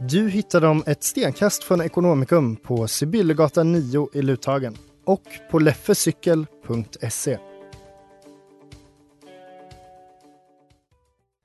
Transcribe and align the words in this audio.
Du 0.00 0.28
hittar 0.28 0.60
dem 0.60 0.82
ett 0.86 1.02
stenkast 1.02 1.64
från 1.64 1.80
Ekonomikum 1.80 2.56
på 2.56 2.88
Sibyllegatan 2.88 3.72
9 3.72 4.08
i 4.14 4.22
Luthagen 4.22 4.74
och 5.04 5.22
på 5.50 5.58
leffecykel.se. 5.58 7.38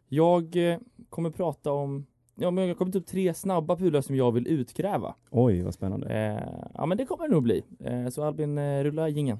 jag 0.07 0.55
kommer 1.09 1.29
prata 1.29 1.71
om 1.71 2.05
Ja 2.35 2.51
men 2.51 2.67
jag 2.67 2.77
kommer 2.77 2.91
ta 2.91 2.97
upp 2.97 3.07
tre 3.07 3.33
snabba 3.33 3.75
pudlar 3.75 4.01
som 4.01 4.15
jag 4.15 4.31
vill 4.31 4.47
utkräva. 4.47 5.15
Oj, 5.29 5.61
vad 5.61 5.73
spännande. 5.73 6.07
Eh, 6.07 6.67
ja 6.73 6.85
men 6.85 6.97
det 6.97 7.05
kommer 7.05 7.27
det 7.27 7.33
nog 7.33 7.43
bli. 7.43 7.63
Eh, 7.79 8.07
så 8.07 8.23
Albin, 8.23 8.57
eh, 8.57 8.83
rulla 8.83 9.09
jingeln. 9.09 9.39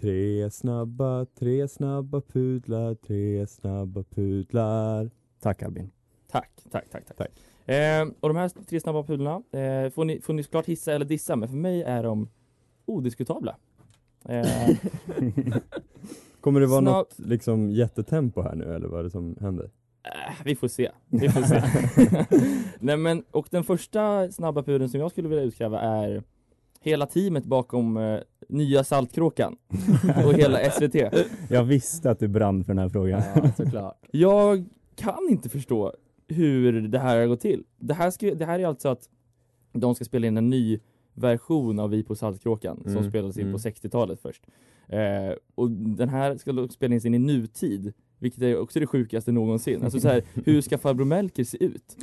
Tre 0.00 0.50
snabba, 0.50 1.26
tre 1.38 1.68
snabba 1.68 2.20
pudlar, 2.20 2.94
tre 2.94 3.46
snabba 3.46 4.02
pudlar. 4.02 5.10
Tack 5.40 5.62
Albin. 5.62 5.90
Tack, 6.30 6.50
tack, 6.70 6.90
tack, 6.90 7.16
tack. 7.16 7.30
Eh, 7.68 8.06
och 8.20 8.28
de 8.28 8.36
här 8.36 8.48
tre 8.48 8.80
snabba 8.80 9.02
pudlarna 9.02 9.42
eh, 9.60 9.90
får, 9.90 10.04
ni, 10.04 10.20
får 10.20 10.32
ni 10.32 10.42
såklart 10.42 10.66
hissa 10.66 10.92
eller 10.92 11.06
dissa, 11.06 11.36
men 11.36 11.48
för 11.48 11.56
mig 11.56 11.82
är 11.82 12.02
de 12.02 12.28
odiskutabla. 12.86 13.56
Eh, 14.28 14.68
Kommer 16.44 16.60
det 16.60 16.66
vara 16.66 16.80
Snabb- 16.80 16.84
något 16.94 17.18
liksom 17.18 17.70
jättetempo 17.70 18.42
här 18.42 18.54
nu 18.54 18.74
eller 18.74 18.88
vad 18.88 19.00
är 19.00 19.04
det 19.04 19.10
som 19.10 19.36
händer? 19.40 19.64
Äh, 20.04 20.34
vi 20.44 20.54
får 20.56 20.68
se. 20.68 20.90
Vi 21.08 21.28
får 21.28 21.42
se. 21.42 21.62
Nej 22.80 22.96
men, 22.96 23.24
och 23.30 23.46
den 23.50 23.64
första 23.64 24.30
snabba 24.32 24.62
pudeln 24.62 24.88
som 24.90 25.00
jag 25.00 25.10
skulle 25.10 25.28
vilja 25.28 25.44
utkräva 25.44 25.80
är 25.80 26.22
hela 26.80 27.06
teamet 27.06 27.44
bakom 27.44 27.96
eh, 27.96 28.18
nya 28.48 28.84
Saltkråkan 28.84 29.56
och 30.26 30.34
hela 30.34 30.58
SVT. 30.70 30.94
Jag 31.50 31.64
visste 31.64 32.10
att 32.10 32.18
du 32.18 32.28
brann 32.28 32.64
för 32.64 32.74
den 32.74 32.78
här 32.82 32.88
frågan. 32.88 33.22
Ja, 33.34 33.52
såklart. 33.56 33.98
Jag 34.10 34.64
kan 34.96 35.28
inte 35.30 35.48
förstå 35.48 35.92
hur 36.28 36.88
det 36.88 36.98
här 36.98 37.20
har 37.20 37.26
gått 37.26 37.40
till. 37.40 37.64
Det 37.78 37.94
här, 37.94 38.10
ska, 38.10 38.34
det 38.34 38.44
här 38.46 38.58
är 38.58 38.66
alltså 38.66 38.88
att 38.88 39.08
de 39.72 39.94
ska 39.94 40.04
spela 40.04 40.26
in 40.26 40.36
en 40.36 40.50
ny 40.50 40.80
version 41.14 41.78
av 41.78 41.90
Vi 41.90 42.02
på 42.02 42.14
Saltkråkan 42.14 42.80
som 42.82 42.92
Mm, 42.96 43.10
spelades 43.10 43.36
in 43.38 43.42
mm. 43.46 43.52
på 43.52 43.58
60-talet 43.58 44.20
först. 44.20 44.42
Eh, 44.88 45.34
och 45.54 45.70
den 45.70 46.08
här 46.08 46.36
ska 46.36 46.52
då 46.52 46.68
spelas 46.68 47.04
in 47.04 47.14
i 47.14 47.18
nutid, 47.18 47.92
vilket 48.18 48.42
är 48.42 48.58
också 48.58 48.80
det 48.80 48.86
sjukaste 48.86 49.32
någonsin. 49.32 49.82
Alltså 49.84 50.00
så 50.00 50.08
här, 50.08 50.22
hur 50.44 50.60
ska 50.60 50.78
farbror 50.78 51.04
Melker 51.04 51.44
se 51.44 51.64
ut? 51.64 51.96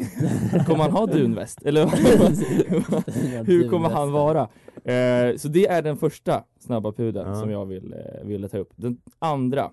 Kommer 0.67 0.83
han 0.83 0.91
ha 0.91 1.05
dunväst? 1.05 1.61
Eller 1.65 1.85
hur 3.43 3.69
kommer 3.69 3.89
han 3.89 4.11
vara? 4.11 4.41
Eh, 4.83 5.35
så 5.37 5.47
det 5.47 5.67
är 5.67 5.81
den 5.81 5.97
första 5.97 6.43
snabba 6.59 6.91
pudeln 6.91 7.27
Ja. 7.29 7.35
som 7.35 7.49
jag 7.51 7.65
vill, 7.65 7.93
eh, 7.93 8.27
ville 8.27 8.49
ta 8.49 8.57
upp. 8.57 8.73
Den 8.75 8.97
andra 9.19 9.71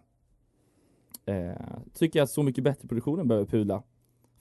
eh, 1.26 1.52
tycker 1.94 2.18
jag 2.18 2.24
att 2.24 2.30
Så 2.30 2.42
mycket 2.42 2.64
bättre 2.64 2.88
produktionen 2.88 3.28
behöver 3.28 3.46
pudla. 3.46 3.82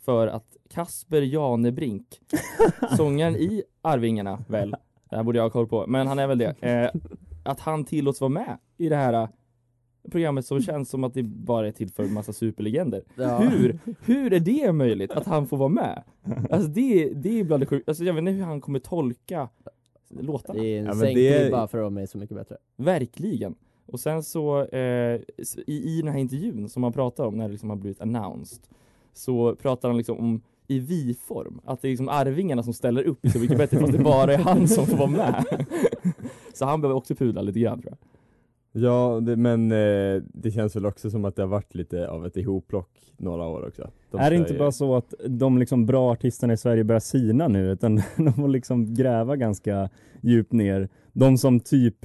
För 0.05 0.27
att 0.27 0.57
Kasper 0.69 1.21
Janebrink, 1.21 2.05
sångaren 2.97 3.35
i 3.35 3.63
Arvingarna 3.81 4.43
väl, 4.47 4.75
det 5.09 5.15
här 5.15 5.23
borde 5.23 5.37
jag 5.37 5.43
ha 5.43 5.49
koll 5.49 5.67
på, 5.67 5.87
men 5.87 6.07
han 6.07 6.19
är 6.19 6.27
väl 6.27 6.37
det. 6.37 6.55
Eh, 6.61 7.01
att 7.47 7.59
han 7.59 7.85
tillåts 7.85 8.21
vara 8.21 8.29
med 8.29 8.57
i 8.77 8.89
det 8.89 8.95
här 8.95 9.13
eh, 9.13 9.29
programmet 10.11 10.45
som 10.45 10.61
känns 10.61 10.89
som 10.89 11.03
att 11.03 11.13
det 11.13 11.23
bara 11.23 11.67
är 11.67 11.71
till 11.71 11.89
för 11.89 12.03
en 12.03 12.13
massa 12.13 12.33
superlegender. 12.33 13.03
Ja. 13.15 13.37
Hur, 13.39 13.79
hur 14.05 14.33
är 14.33 14.39
det 14.39 14.71
möjligt 14.71 15.11
att 15.11 15.25
han 15.25 15.47
får 15.47 15.57
vara 15.57 15.69
med? 15.69 16.03
Alltså 16.51 16.67
det, 16.69 17.09
det 17.13 17.39
är 17.39 17.43
bland 17.43 17.61
det 17.63 17.67
sjuka, 17.67 17.83
alltså 17.87 18.03
jag 18.03 18.13
vet 18.13 18.19
inte 18.19 18.31
hur 18.31 18.43
han 18.43 18.61
kommer 18.61 18.79
tolka 18.79 19.49
låtarna. 20.09 20.59
Det 20.59 20.67
är 20.77 20.79
en 20.79 20.85
Ja, 20.85 20.93
det 20.93 21.27
är- 21.33 21.45
ribba 21.45 21.67
för 21.67 21.77
dem 21.77 21.97
är 21.97 22.05
så 22.05 22.17
mycket 22.17 22.37
bättre. 22.37 22.57
Verkligen. 22.75 23.55
Och 23.85 23.99
sen 23.99 24.23
så 24.23 24.63
eh, 24.65 25.19
i, 25.67 25.97
i 25.97 26.01
den 26.03 26.11
här 26.13 26.19
intervjun 26.19 26.69
som 26.69 26.83
han 26.83 26.93
pratar 26.93 27.25
om 27.25 27.37
när 27.37 27.45
det 27.45 27.51
liksom 27.51 27.69
har 27.69 27.77
blivit 27.77 28.01
announced 28.01 28.59
så 29.13 29.55
pratar 29.55 29.89
han 29.89 29.97
liksom 29.97 30.17
om 30.19 30.41
i 30.67 30.79
vi-form. 30.79 31.61
Att 31.65 31.81
det 31.81 31.87
är 31.87 31.89
liksom 31.89 32.09
Arvingarna 32.09 32.63
som 32.63 32.73
ställer 32.73 33.03
upp 33.03 33.25
i 33.25 33.29
Så 33.29 33.39
mycket 33.39 33.57
bättre 33.57 33.79
fast 33.79 33.91
det 33.91 33.99
bara 34.03 34.33
är 34.33 34.37
han 34.37 34.67
som 34.67 34.85
får 34.85 34.97
vara 34.97 35.09
med. 35.09 35.45
Så 36.57 36.65
han 36.65 36.81
behöver 36.81 36.97
också 36.97 37.15
pudla 37.15 37.41
lite 37.41 37.59
grann 37.59 37.81
tror 37.81 37.91
jag. 37.91 37.99
Ja, 38.83 39.19
det, 39.21 39.35
men 39.35 39.71
eh, 39.71 40.21
det 40.33 40.51
känns 40.51 40.75
väl 40.75 40.85
också 40.85 41.09
som 41.09 41.25
att 41.25 41.35
det 41.35 41.41
har 41.41 41.47
varit 41.49 41.75
lite 41.75 42.09
av 42.09 42.25
ett 42.25 42.37
ihopplock 42.37 42.89
några 43.17 43.47
år 43.47 43.67
också. 43.67 43.89
De 44.11 44.17
är 44.21 44.29
det 44.29 44.35
inte 44.35 44.53
ju- 44.53 44.59
bara 44.59 44.71
så 44.71 44.95
att 44.95 45.13
de 45.27 45.57
liksom 45.57 45.85
bra 45.85 46.11
artisterna 46.11 46.53
i 46.53 46.57
Sverige 46.57 46.83
börjar 46.83 46.99
sina 46.99 47.47
nu, 47.47 47.71
utan 47.71 47.95
de 48.17 48.33
får 48.33 48.47
liksom 48.47 48.93
gräva 48.93 49.35
ganska 49.35 49.89
djupt 50.21 50.51
ner. 50.51 50.89
De 51.13 51.37
som 51.37 51.59
typ 51.59 51.95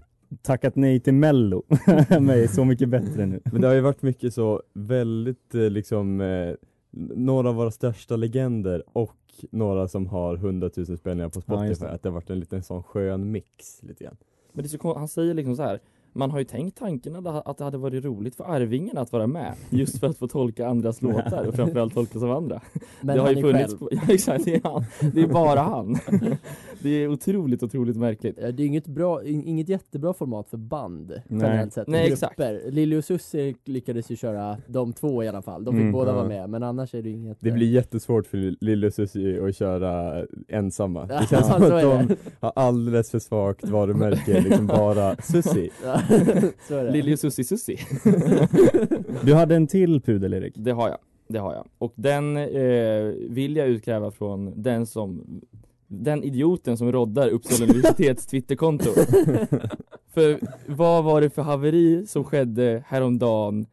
tackat 0.43 0.77
nej 0.77 1.01
till 1.01 1.15
mello 1.15 1.63
är 2.09 2.21
med 2.21 2.51
Så 2.51 2.65
mycket 2.65 2.89
bättre 2.89 3.27
nu. 3.27 3.41
Men 3.45 3.61
det 3.61 3.67
har 3.67 3.75
ju 3.75 3.81
varit 3.81 4.03
mycket 4.03 4.35
så 4.35 4.63
väldigt 4.73 5.55
eh, 5.55 5.61
liksom 5.71 6.21
eh, 6.21 6.55
några 7.17 7.49
av 7.49 7.55
våra 7.55 7.71
största 7.71 8.17
legender 8.17 8.83
och 8.93 9.17
några 9.51 9.89
som 9.89 10.07
har 10.07 10.35
100 10.35 10.71
000 10.77 10.99
spelningar 10.99 11.29
på 11.29 11.43
Ja, 11.47 11.57
Spotify. 11.57 11.85
det. 11.85 11.91
att 11.91 12.03
det 12.03 12.09
har 12.09 12.15
varit 12.15 12.31
en 12.31 12.41
liten 12.41 12.63
sån 12.63 12.83
skön 12.83 13.31
mix 13.33 13.83
lite 13.83 14.05
grann. 14.05 14.17
Men 14.53 14.63
det 14.63 14.67
är 14.67 14.79
så, 14.79 14.99
han 14.99 15.09
säger 15.09 15.35
liksom 15.35 15.57
så 15.57 15.63
här. 15.63 15.81
Man 16.15 16.31
har 16.31 16.39
ju 16.39 16.45
tänkt 16.45 16.79
tanken 16.79 17.17
att 17.17 17.25
det- 17.25 17.31
att 17.45 17.59
det 17.59 17.65
hade 17.65 17.79
varit 17.79 18.05
roligt 18.05 18.35
för 18.35 18.45
Arvingarna 18.45 19.01
att 19.01 19.13
vara 19.13 19.27
med 19.27 19.55
just 19.71 19.99
för 20.01 20.07
att 20.07 20.19
få 20.19 20.29
tolka 20.29 20.67
andras 20.69 21.03
låtar 21.03 21.45
och 21.47 21.55
framförallt 21.55 21.95
tolkas 21.95 22.23
av 22.23 22.31
andra. 22.33 22.61
Men 23.01 23.15
det 23.17 23.23
har 23.23 23.29
han 23.29 23.37
ju 23.37 23.43
funnits 23.43 23.69
själv. 23.71 23.79
på, 23.79 23.89
ja, 23.93 24.01
exakt, 24.09 24.45
det 24.45 24.55
är, 24.55 24.61
han. 24.65 24.85
det 25.13 25.21
är 25.23 25.27
bara 25.27 25.61
han. 25.61 25.99
Det 26.83 26.91
är 26.91 27.09
otroligt, 27.09 27.63
otroligt 27.63 27.97
märkligt. 27.97 28.39
Ja, 28.43 28.53
Det 28.53 28.63
är 28.63 28.67
inget, 28.67 28.87
bra, 28.87 29.25
in- 29.25 29.45
inget 29.47 29.69
jättebra 29.69 30.15
format 30.15 30.49
för 30.49 30.57
band 30.57 31.13
generellt 31.31 31.73
sett. 31.73 31.89
Nej, 31.89 32.09
Grupper. 32.09 32.71
Lili 32.71 32.97
och 32.97 33.05
Susie 33.05 33.55
lyckades 33.65 34.11
ju 34.11 34.17
köra 34.17 34.57
de 34.67 34.93
två 34.93 35.23
i 35.25 35.29
alla 35.29 35.43
fall. 35.43 35.65
De 35.65 35.75
fick 35.75 35.81
Mm. 35.81 35.93
båda 35.93 36.11
Ja. 36.11 36.15
vara 36.17 36.29
med, 36.29 36.51
men 36.51 36.63
annars 36.63 36.95
är 36.95 37.03
det 37.03 37.11
inget... 37.11 37.37
Det 37.41 37.49
eh, 37.49 37.55
blir 37.55 37.71
jättesvårt 37.71 38.27
för 38.27 38.55
Lille 38.65 38.87
och 38.87 38.95
Susie 38.95 39.49
att 39.49 39.57
köra 39.57 40.25
ensamma. 40.49 41.07
Det 41.07 41.15
Ja, 41.15 41.21
känns 41.27 41.47
som 41.47 41.61
så 41.61 41.75
att 41.75 42.09
de 42.09 42.17
har 42.41 42.53
alldeles 42.57 43.11
för 43.11 43.19
svagt 43.19 43.69
varumärke, 43.69 44.41
liksom 44.41 44.67
bara 44.67 45.17
Susie. 45.17 45.71
Ja, 45.85 46.01
så 46.69 46.75
är 46.75 46.85
det. 46.85 46.91
Lili 46.91 47.15
och 47.15 47.19
Susie 47.19 47.45
Susie. 47.45 47.79
Du 49.25 49.35
hade 49.35 49.57
en 49.57 49.67
till 49.67 50.01
pudel 50.01 50.35
Erik. 50.35 50.55
Det 50.57 50.71
har 50.71 50.89
jag, 50.89 50.99
det 51.29 51.39
har 51.39 51.55
jag. 51.55 51.67
Och 51.79 51.93
den 51.97 52.37
eh, 52.37 53.13
vill 53.29 53.57
jag 53.57 53.69
utkräva 53.69 54.11
från 54.11 54.63
den 54.63 54.87
som 54.87 55.41
den 55.89 56.25
idioten 56.25 56.77
som 56.77 56.93
roddar 56.93 57.29
Uppsala 57.29 57.65
universitets 57.65 58.27
twitterkonto. 58.27 58.91
för 60.15 60.41
vad 60.67 61.05
var 61.05 61.21
det 61.21 61.31
för 61.31 61.43
haveri 61.43 62.07
som 62.07 62.25
skedde 62.25 62.85
häromdagen 62.87 63.67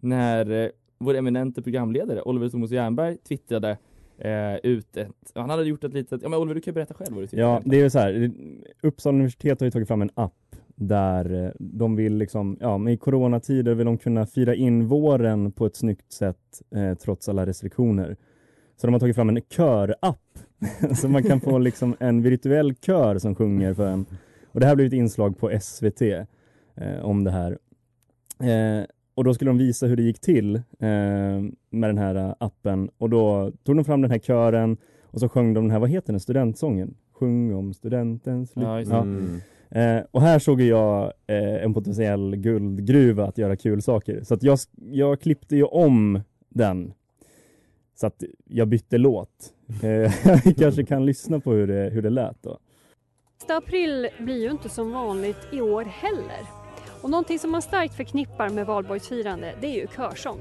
när 0.00 0.50
eh, 0.50 0.68
vår 0.98 1.14
eminente 1.14 1.62
programledare 1.62 2.22
Oliver 2.22 2.48
Thomas 2.48 2.70
Jernberg 2.70 3.16
twittrade 3.16 3.78
eh, 4.18 4.56
ut 4.62 4.96
ett, 4.96 5.08
han 5.34 5.50
hade 5.50 5.64
gjort 5.64 5.84
ett 5.84 5.94
litet, 5.94 6.22
ja 6.22 6.28
men 6.28 6.38
Oliver 6.38 6.54
du 6.54 6.60
kan 6.60 6.74
berätta 6.74 6.94
själv 6.94 7.14
vad 7.14 7.22
du 7.22 7.26
tycker. 7.26 7.42
Ja, 7.42 7.62
det 7.64 7.76
är 7.76 7.82
ju 7.82 7.90
så 7.90 7.98
här. 7.98 8.32
Uppsala 8.82 9.14
universitet 9.14 9.60
har 9.60 9.64
ju 9.64 9.70
tagit 9.70 9.88
fram 9.88 10.02
en 10.02 10.10
app 10.14 10.34
där 10.88 11.44
eh, 11.44 11.52
de 11.58 11.96
vill 11.96 12.16
liksom, 12.16 12.56
ja, 12.60 12.78
men 12.78 12.92
i 12.92 12.96
coronatider 12.96 13.74
vill 13.74 13.86
de 13.86 13.98
kunna 13.98 14.26
fira 14.26 14.54
in 14.54 14.86
våren 14.86 15.52
på 15.52 15.66
ett 15.66 15.76
snyggt 15.76 16.12
sätt 16.12 16.62
eh, 16.74 16.94
trots 16.94 17.28
alla 17.28 17.46
restriktioner. 17.46 18.16
Så 18.76 18.86
de 18.86 18.92
har 18.92 19.00
tagit 19.00 19.16
fram 19.16 19.28
en 19.28 19.40
körapp 19.48 20.38
så 20.96 21.08
man 21.08 21.22
kan 21.22 21.40
få 21.40 21.58
liksom 21.58 21.96
en 22.00 22.22
virtuell 22.22 22.74
kör 22.74 23.18
som 23.18 23.34
sjunger 23.34 23.74
för 23.74 23.86
en. 23.86 24.06
Och 24.46 24.60
det 24.60 24.66
här 24.66 24.76
blev 24.76 24.86
ett 24.86 24.92
inslag 24.92 25.38
på 25.38 25.58
SVT 25.60 26.02
eh, 26.02 27.02
om 27.02 27.24
det 27.24 27.30
här. 27.30 27.58
Eh, 28.40 28.84
och 29.14 29.24
då 29.24 29.34
skulle 29.34 29.50
de 29.50 29.58
visa 29.58 29.86
hur 29.86 29.96
det 29.96 30.02
gick 30.02 30.20
till 30.20 30.56
eh, 30.56 30.62
med 31.70 31.88
den 31.90 31.98
här 31.98 32.14
eh, 32.14 32.34
appen 32.38 32.90
och 32.98 33.10
då 33.10 33.52
tog 33.64 33.76
de 33.76 33.84
fram 33.84 34.02
den 34.02 34.10
här 34.10 34.18
kören 34.18 34.76
och 35.02 35.20
så 35.20 35.28
sjöng 35.28 35.54
de 35.54 35.64
den 35.64 35.70
här, 35.70 35.78
vad 35.78 35.90
heter 35.90 36.12
den, 36.12 36.20
studentsången? 36.20 36.94
Sjung 37.12 37.54
om 37.54 37.74
studentens 37.74 38.56
lycka. 38.56 38.80
Ja. 38.80 39.06
Eh, 39.74 40.02
och 40.10 40.22
här 40.22 40.38
såg 40.38 40.60
jag 40.60 41.12
eh, 41.26 41.64
en 41.64 41.74
potentiell 41.74 42.36
guldgruva 42.36 43.26
att 43.26 43.38
göra 43.38 43.56
kul 43.56 43.82
saker. 43.82 44.22
Så 44.24 44.34
att 44.34 44.42
jag, 44.42 44.58
jag 44.90 45.20
klippte 45.20 45.56
ju 45.56 45.64
om 45.64 46.20
den. 46.48 46.92
Så 47.94 48.06
att 48.06 48.22
jag 48.44 48.68
bytte 48.68 48.98
låt. 48.98 49.52
Eh, 49.82 50.12
vi 50.44 50.54
kanske 50.54 50.84
kan 50.84 51.06
lyssna 51.06 51.40
på 51.40 51.52
hur 51.52 51.66
det, 51.66 51.90
hur 51.90 52.02
det 52.02 52.10
lät 52.10 52.42
då. 52.42 52.58
1 53.44 53.50
april 53.50 54.08
blir 54.18 54.42
ju 54.42 54.50
inte 54.50 54.68
som 54.68 54.92
vanligt 54.92 55.48
i 55.52 55.60
år 55.60 55.84
heller. 55.84 56.40
Och 57.02 57.10
någonting 57.10 57.38
som 57.38 57.50
man 57.50 57.62
starkt 57.62 57.94
förknippar 57.94 58.48
med 58.48 58.66
valborgsfirande 58.66 59.54
det 59.60 59.66
är 59.66 59.80
ju 59.80 59.86
körsång. 59.96 60.38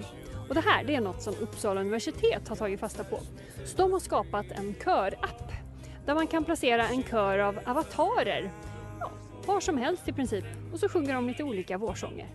Och 0.49 0.55
det 0.55 0.61
här 0.61 0.83
det 0.83 0.95
är 0.95 1.01
något 1.01 1.21
som 1.21 1.33
Uppsala 1.41 1.81
universitet 1.81 2.47
har 2.47 2.55
tagit 2.55 2.79
fasta 2.79 3.03
på. 3.03 3.19
Så 3.65 3.77
de 3.77 3.91
har 3.91 3.99
skapat 3.99 4.45
en 4.51 4.75
körapp 4.83 5.51
där 6.05 6.15
man 6.15 6.27
kan 6.27 6.43
placera 6.43 6.87
en 6.87 7.03
kör 7.03 7.39
av 7.39 7.59
avatarer, 7.65 8.51
var 9.47 9.59
som 9.59 9.77
helst 9.77 10.07
i 10.07 10.13
princip, 10.13 10.43
och 10.73 10.79
så 10.79 10.89
sjunger 10.89 11.13
de 11.13 11.27
lite 11.27 11.43
olika 11.43 11.77
vårsånger. 11.77 12.27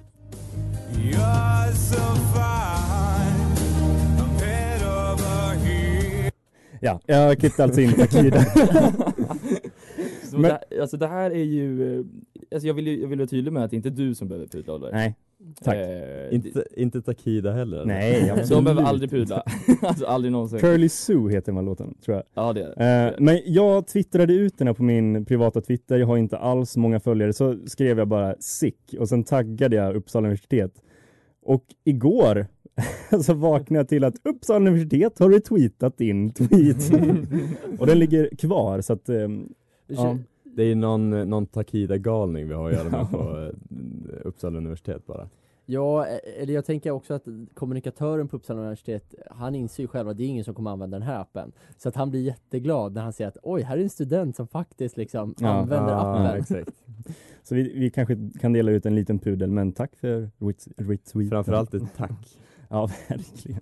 Ja, 6.80 7.00
jag 7.06 7.38
klippte 7.38 7.64
alltså 7.64 7.80
in 7.80 7.92
Takida. 7.92 8.44
Men- 10.32 10.42
det, 10.70 10.80
alltså 10.80 10.96
det 10.96 11.06
här 11.06 11.30
är 11.30 11.44
ju, 11.44 11.98
eh, 11.98 12.04
alltså 12.54 12.66
jag 12.66 12.74
vill 12.74 12.86
ju 12.86 13.00
jag 13.00 13.08
vill 13.08 13.18
vara 13.18 13.28
tydlig 13.28 13.52
med 13.52 13.64
att 13.64 13.70
det 13.70 13.74
är 13.74 13.78
inte 13.78 13.90
du 13.90 14.14
som 14.14 14.28
behöver 14.28 14.46
pudla 14.46 14.74
Oliver. 14.74 14.92
Nej, 14.92 15.14
tack. 15.62 15.76
Eh, 15.76 16.34
Inte, 16.34 16.64
inte 16.76 17.02
Takida 17.02 17.52
heller? 17.52 17.76
eller? 17.76 17.86
Nej, 17.86 18.30
absolut. 18.30 18.48
De 18.48 18.64
behöver 18.64 18.82
aldrig 18.82 19.10
pudla. 19.10 19.42
alltså 19.82 20.06
aldrig 20.06 20.32
någonsin. 20.32 20.58
Curly 20.58 20.88
Sue 20.88 21.32
heter 21.32 21.46
den 21.46 21.56
här 21.56 21.62
låten, 21.64 21.94
tror 22.04 22.16
jag. 22.16 22.24
Ja 22.34 22.52
det 22.52 22.62
är 22.62 22.74
det. 22.76 23.08
Eh, 23.08 23.14
men 23.18 23.40
jag 23.44 23.86
twittrade 23.86 24.34
ut 24.34 24.58
den 24.58 24.66
här 24.66 24.74
på 24.74 24.82
min 24.82 25.24
privata 25.24 25.60
Twitter, 25.60 25.98
jag 25.98 26.06
har 26.06 26.16
inte 26.16 26.38
alls 26.38 26.76
många 26.76 27.00
följare, 27.00 27.32
så 27.32 27.56
skrev 27.66 27.98
jag 27.98 28.08
bara 28.08 28.34
sick 28.38 28.94
och 28.98 29.08
sen 29.08 29.24
taggade 29.24 29.76
jag 29.76 29.96
Uppsala 29.96 30.26
universitet. 30.26 30.72
Och 31.42 31.64
igår 31.84 32.46
så 33.22 33.34
vaknade 33.34 33.78
jag 33.80 33.88
till 33.88 34.04
att 34.04 34.14
Uppsala 34.24 34.70
universitet 34.70 35.18
har 35.18 35.30
retweetat 35.30 35.98
din 35.98 36.32
tweet. 36.32 36.90
och 37.78 37.86
den 37.86 37.98
ligger 37.98 38.28
kvar 38.38 38.80
så 38.80 38.92
att 38.92 39.08
ehm, 39.08 39.48
ja. 39.86 40.18
Det 40.56 40.62
är 40.62 40.74
någon, 40.74 41.10
någon 41.30 41.46
Takida-galning 41.46 42.48
vi 42.48 42.54
har 42.54 42.70
att 42.70 42.76
göra 42.76 42.90
med 42.90 43.10
på 43.10 43.18
eh, 43.18 44.26
Uppsala 44.26 44.58
universitet 44.58 45.06
bara. 45.06 45.28
Ja, 45.68 46.06
eh, 46.06 46.42
eller 46.42 46.54
jag 46.54 46.64
tänker 46.64 46.90
också 46.90 47.14
att 47.14 47.24
kommunikatören 47.54 48.28
på 48.28 48.36
Uppsala 48.36 48.60
universitet, 48.60 49.14
han 49.30 49.54
inser 49.54 49.82
ju 49.82 49.88
själv 49.88 50.08
att 50.08 50.16
det 50.16 50.22
är 50.22 50.28
ingen 50.28 50.44
som 50.44 50.54
kommer 50.54 50.70
använda 50.70 50.98
den 50.98 51.06
här 51.08 51.20
appen. 51.20 51.52
Så 51.78 51.88
att 51.88 51.94
han 51.96 52.10
blir 52.10 52.20
jätteglad 52.22 52.94
när 52.94 53.02
han 53.02 53.12
ser 53.12 53.26
att 53.26 53.36
oj, 53.42 53.62
här 53.62 53.78
är 53.78 53.82
en 53.82 53.90
student 53.90 54.36
som 54.36 54.46
faktiskt 54.48 54.96
liksom 54.96 55.34
Ja. 55.38 55.48
använder 55.48 55.92
Ja, 55.92 56.16
appen. 56.26 56.40
exakt. 56.40 56.70
Så 57.42 57.54
vi, 57.54 57.72
vi 57.78 57.90
kanske 57.90 58.30
kan 58.40 58.52
dela 58.52 58.70
ut 58.70 58.86
en 58.86 58.94
liten 58.94 59.18
pudel, 59.18 59.50
men 59.50 59.72
tack 59.72 59.96
för 59.96 60.30
ret- 60.38 60.68
retweeten. 60.76 61.30
Framförallt 61.30 61.74
ett 61.74 61.82
tack. 61.96 62.38
Ja, 62.68 62.90
verkligen. 63.08 63.60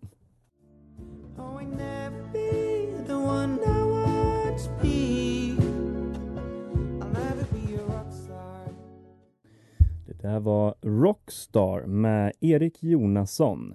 Det 10.20 10.28
där 10.28 10.40
var 10.40 10.74
Rockstar 10.82 11.86
med 11.86 12.32
Erik 12.40 12.82
Jonasson. 12.82 13.74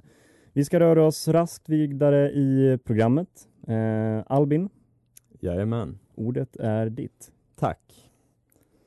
Vi 0.54 0.66
ska 0.66 0.80
röra 0.80 1.06
oss 1.06 1.28
raskt 1.28 1.70
vidare 1.70 2.32
i 2.32 2.78
programmet. 2.84 3.48
Eh, 3.68 4.24
Albin, 4.26 4.70
Jajamän. 5.40 6.00
ordet 6.16 6.56
är 6.56 6.90
ditt. 6.90 7.32
Tack. 7.56 8.12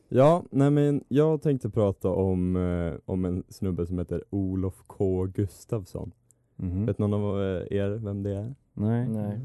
Ja, 0.09 0.43
nej 0.51 0.71
men 0.71 1.05
jag 1.09 1.43
tänkte 1.43 1.71
prata 1.71 2.09
om, 2.11 2.57
eh, 2.57 2.95
om 3.05 3.25
en 3.25 3.45
snubbe 3.49 3.87
som 3.87 3.99
heter 3.99 4.25
Olof 4.31 4.83
K 4.87 5.25
Gustafsson. 5.27 6.13
Mhm. 6.57 6.87
Vet 6.87 6.99
någon 6.99 7.15
av 7.15 7.43
eh, 7.43 7.77
er 7.79 7.89
vem 7.99 8.23
det 8.23 8.31
är? 8.31 8.55
Nej. 8.75 9.09
Nej. 9.09 9.39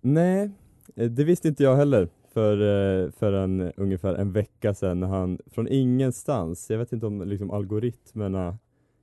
Nej, 0.00 0.50
eh, 0.96 1.10
det 1.10 1.24
visste 1.24 1.48
inte 1.48 1.62
jag 1.62 1.76
heller 1.76 2.08
för, 2.38 3.04
eh, 3.04 3.10
förrän 3.10 3.72
ungefär 3.76 4.14
en 4.14 4.32
vecka 4.32 4.74
sedan 4.74 5.00
när 5.00 5.06
han 5.06 5.38
från 5.46 5.68
ingenstans, 5.68 6.70
jag 6.70 6.78
vet 6.78 6.92
inte 6.92 7.06
om 7.06 7.22
liksom 7.22 7.50
algoritmerna 7.50 8.48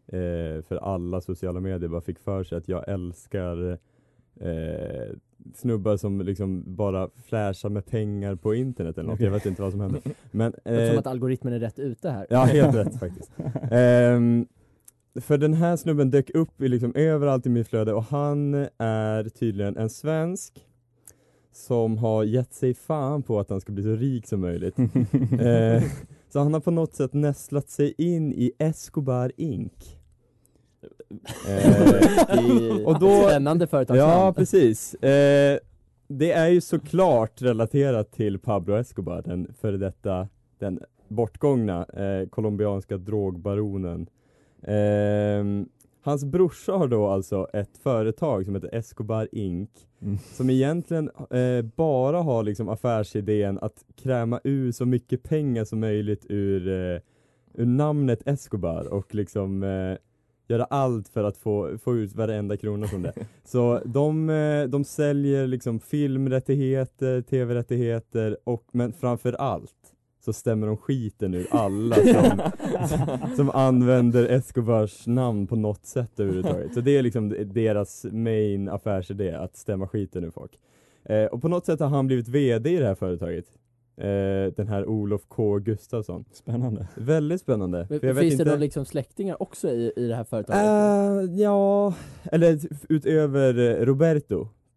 eh, 0.07 0.61
för 0.61 0.75
alla 0.75 1.21
sociala 1.21 1.59
medier 1.59 1.89
bara 1.89 2.01
fick 2.01 2.19
för 2.19 2.43
sig 2.43 2.57
att 2.57 2.67
jag 2.67 2.89
älskar 2.89 3.71
eh, 4.39 5.15
snubbar 5.53 5.97
som 5.97 6.21
liksom 6.21 6.63
bara 6.75 7.09
flashar 7.25 7.69
med 7.69 7.85
pengar 7.85 8.35
på 8.35 8.55
internet 8.55 8.97
eller 8.97 9.09
något, 9.09 9.19
jag 9.19 9.31
vet 9.31 9.45
inte 9.45 9.61
vad 9.61 9.71
som 9.71 9.81
händer. 9.81 10.01
Men, 10.31 10.51
Det 10.63 10.71
är 10.71 10.87
som 10.87 10.95
eh, 10.95 10.99
att 10.99 11.07
algoritmen 11.07 11.53
är 11.53 11.59
rätt 11.59 11.79
ute 11.79 12.09
här. 12.09 12.27
Ja, 12.29 12.43
helt 12.43 12.75
rätt 12.75 12.99
faktiskt. 12.99 13.31
Ehm, 13.71 14.47
för 15.21 15.37
den 15.37 15.53
här 15.53 15.75
snubben 15.75 16.11
dök 16.11 16.29
upp 16.29 16.61
i 16.61 16.67
liksom 16.67 16.95
överallt 16.95 17.45
i 17.45 17.49
mitt 17.49 17.67
flöde 17.67 17.93
och 17.93 18.03
han 18.03 18.53
är 18.77 19.29
tydligen 19.29 19.77
en 19.77 19.89
svensk 19.89 20.65
som 21.55 21.97
har 21.97 22.23
gett 22.23 22.53
sig 22.53 22.73
fan 22.73 23.23
på 23.23 23.39
att 23.39 23.49
han 23.49 23.61
ska 23.61 23.71
bli 23.71 23.83
så 23.83 23.95
rik 23.95 24.27
som 24.27 24.41
möjligt. 24.41 24.75
Eh, 25.39 25.83
så 26.29 26.39
han 26.39 26.53
har 26.53 26.59
på 26.59 26.71
något 26.71 26.93
sätt 26.93 27.13
nästlat 27.13 27.69
sig 27.69 27.93
in 27.97 28.33
i 28.33 28.51
Escobar 28.59 29.31
Inc. 29.37 29.71
Eh, 31.47 32.45
I 32.45 32.83
och 32.85 32.99
då, 32.99 33.23
Spännande 33.23 33.67
företagsnamn. 33.67 34.11
Ja, 34.11 34.33
precis. 34.33 34.93
Eh, 34.93 35.59
det 36.07 36.31
är 36.31 36.47
ju 36.47 36.61
såklart 36.61 37.41
relaterat 37.41 38.11
till 38.11 38.39
Pablo 38.39 38.75
Escobar, 38.75 39.21
den 39.21 39.53
före 39.61 39.77
detta, 39.77 40.27
den 40.59 40.79
bortgångna 41.07 41.85
eh, 41.85 42.29
colombianska 42.29 42.97
drogbaronen. 42.97 44.07
Hans 46.05 46.25
brorsa 46.25 46.71
har 46.71 46.87
då 46.87 47.07
alltså 47.07 47.47
ett 47.53 47.77
företag 47.77 48.45
som 48.45 48.55
heter 48.55 48.75
Escobar 48.75 49.27
Inc. 49.31 49.69
Mm. 50.01 50.17
Som 50.17 50.49
egentligen 50.49 51.09
eh, 51.31 51.61
bara 51.61 52.21
har 52.21 52.43
liksom 52.43 52.69
affärsidén 52.69 53.59
att 53.61 53.85
kräma 53.95 54.39
ur 54.43 54.71
så 54.71 54.85
mycket 54.85 55.23
pengar 55.23 55.65
som 55.65 55.79
möjligt 55.79 56.25
ur, 56.29 56.67
eh, 56.67 57.01
ur 57.53 57.65
namnet 57.65 58.27
Escobar 58.27 58.93
och 58.93 59.15
liksom 59.15 59.63
eh, 59.63 59.97
göra 60.47 60.63
allt 60.63 61.09
för 61.09 61.23
att 61.23 61.37
få, 61.37 61.77
få 61.77 61.95
ut 61.95 62.15
varenda 62.15 62.57
krona 62.57 62.87
från 62.87 63.01
det. 63.01 63.13
Så 63.43 63.81
de, 63.85 64.29
eh, 64.29 64.63
de 64.63 64.83
säljer 64.83 65.47
liksom 65.47 65.79
filmrättigheter, 65.79 67.21
tv-rättigheter 67.21 68.37
och 68.43 68.67
men 68.71 68.93
framför 68.93 69.33
allt 69.33 69.94
så 70.25 70.33
stämmer 70.33 70.67
de 70.67 70.77
skiten 70.77 71.33
ur 71.33 71.47
alla 71.51 71.95
som, 71.95 72.41
som 73.35 73.49
använder 73.49 74.29
Escobars 74.29 75.07
namn 75.07 75.47
på 75.47 75.55
något 75.55 75.85
sätt 75.85 76.19
överhuvudtaget. 76.19 76.73
Så 76.73 76.81
det 76.81 76.97
är 76.97 77.01
liksom 77.01 77.35
deras 77.53 78.05
main 78.11 78.69
affärsidé, 78.69 79.31
att 79.31 79.57
stämma 79.57 79.87
skiten 79.87 80.23
ur 80.23 80.31
folk. 80.31 80.59
Eh, 81.03 81.25
och 81.25 81.41
på 81.41 81.47
något 81.47 81.65
sätt 81.65 81.79
har 81.79 81.87
han 81.87 82.07
blivit 82.07 82.27
VD 82.27 82.69
i 82.69 82.77
det 82.77 82.85
här 82.85 82.95
företaget. 82.95 83.45
Eh, 83.97 84.53
den 84.55 84.67
här 84.67 84.85
Olof 84.85 85.21
K 85.27 85.59
Gustafsson. 85.59 86.25
Spännande. 86.31 86.87
Väldigt 86.95 87.41
spännande. 87.41 87.87
Men, 87.89 87.99
finns 87.99 88.31
inte... 88.31 88.43
det 88.43 88.51
någon 88.51 88.59
liksom 88.59 88.85
släktingar 88.85 89.41
också 89.41 89.69
i, 89.69 89.91
i 89.95 90.07
det 90.07 90.15
här 90.15 90.23
företaget? 90.23 90.63
Eh, 90.63 91.41
ja, 91.41 91.93
eller 92.23 92.59
utöver 92.89 93.59
eh, 93.59 93.85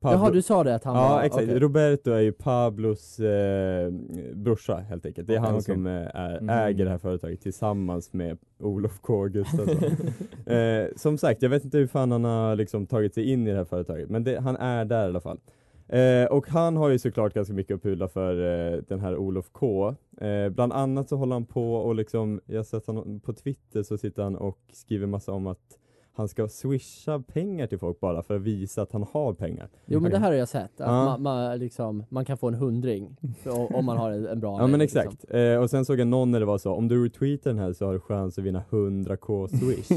Roberto. 0.00 0.18
Jaha, 0.24 0.30
du 0.30 0.42
sa 0.42 0.64
det 0.64 0.74
att 0.74 0.84
han 0.84 0.96
ja, 0.96 1.08
var- 1.08 1.22
exakt. 1.22 1.44
okej. 1.44 1.58
Roberto 1.58 2.10
är 2.10 2.20
ju 2.20 2.32
Pablos 2.32 3.20
eh, 3.20 3.90
brorsa 4.34 4.76
helt 4.76 5.06
enkelt. 5.06 5.26
Det 5.28 5.34
är 5.34 5.38
Okej, 5.38 5.46
han 5.50 5.54
okej. 5.58 5.74
som 5.74 5.86
eh, 5.86 5.92
är, 6.16 6.40
Mhm. 6.40 6.50
äger 6.50 6.84
det 6.84 6.90
här 6.90 6.98
företaget 6.98 7.40
tillsammans 7.40 8.12
med 8.12 8.38
Olof 8.58 9.00
K 9.00 9.24
Gustafsson. 9.24 9.90
eh, 10.46 10.86
som 10.96 11.18
sagt, 11.18 11.42
jag 11.42 11.50
vet 11.50 11.64
inte 11.64 11.78
hur 11.78 11.86
fan 11.86 12.10
han 12.12 12.24
har 12.24 12.56
liksom 12.56 12.86
tagit 12.86 13.14
sig 13.14 13.30
in 13.32 13.46
i 13.46 13.50
det 13.50 13.56
här 13.56 13.64
företaget, 13.64 14.10
men 14.10 14.24
det, 14.24 14.40
han 14.40 14.56
är 14.56 14.84
där 14.84 15.02
i 15.02 15.08
alla 15.08 15.20
fall. 15.20 15.40
Eh, 15.88 16.24
och 16.30 16.48
han 16.48 16.76
har 16.76 16.88
ju 16.88 16.98
såklart 16.98 17.34
ganska 17.34 17.54
mycket 17.54 17.74
att 17.74 17.82
pudla 17.82 18.08
för 18.08 18.32
eh, 18.74 18.80
den 18.88 19.00
här 19.00 19.16
Olof 19.16 19.48
K. 19.52 19.94
Eh, 20.20 20.48
bland 20.48 20.72
annat 20.72 21.08
så 21.08 21.16
håller 21.16 21.32
han 21.34 21.44
på 21.44 21.74
och 21.74 21.94
liksom, 21.94 22.40
jag 22.46 22.56
har 22.58 22.64
sett 22.64 22.86
honom 22.86 23.20
på 23.20 23.32
Twitter 23.32 23.82
så 23.82 23.98
sitter 23.98 24.22
han 24.22 24.36
och 24.36 24.58
skriver 24.72 25.06
massa 25.06 25.32
om 25.32 25.46
att 25.46 25.78
han 26.18 26.28
ska 26.28 26.48
swisha 26.48 27.20
pengar 27.20 27.66
till 27.66 27.78
folk 27.78 28.00
bara 28.00 28.22
för 28.22 28.36
att 28.36 28.42
visa 28.42 28.82
att 28.82 28.92
han 28.92 29.02
har 29.12 29.32
pengar. 29.34 29.68
Jo 29.86 30.00
men 30.00 30.10
det 30.10 30.18
här 30.18 30.30
har 30.30 30.38
jag 30.38 30.48
sett, 30.48 30.80
att 30.80 30.86
Ja. 30.86 31.04
man, 31.04 31.22
man, 31.22 31.58
liksom, 31.58 32.04
man 32.08 32.24
kan 32.24 32.36
få 32.38 32.48
en 32.48 32.54
hundring 32.54 33.16
om 33.70 33.84
man 33.84 33.96
har 33.96 34.10
en, 34.10 34.26
en 34.26 34.40
bra 34.40 34.60
Ja 34.60 34.66
men 34.66 34.80
exakt, 34.80 35.12
liksom. 35.22 35.38
eh, 35.38 35.58
och 35.58 35.70
sen 35.70 35.84
såg 35.84 36.00
jag 36.00 36.06
någon 36.08 36.30
när 36.30 36.40
det 36.40 36.46
var 36.46 36.58
så, 36.58 36.72
om 36.72 36.88
du 36.88 37.04
retweetar 37.04 37.50
den 37.50 37.58
här 37.58 37.72
så 37.72 37.86
har 37.86 37.92
du 37.92 38.00
chans 38.00 38.38
att 38.38 38.44
vinna 38.44 38.62
100k 38.70 39.48
swish. 39.48 39.88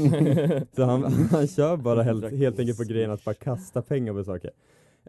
så 0.76 0.82
han, 0.84 1.02
han 1.30 1.46
kör 1.46 1.76
bara 1.76 2.02
helt, 2.02 2.32
helt 2.32 2.58
enkelt 2.58 2.78
på 2.78 2.84
grejen 2.84 3.10
att 3.10 3.24
bara 3.24 3.34
kasta 3.34 3.82
pengar 3.82 4.12
på 4.12 4.24
saker. 4.24 4.50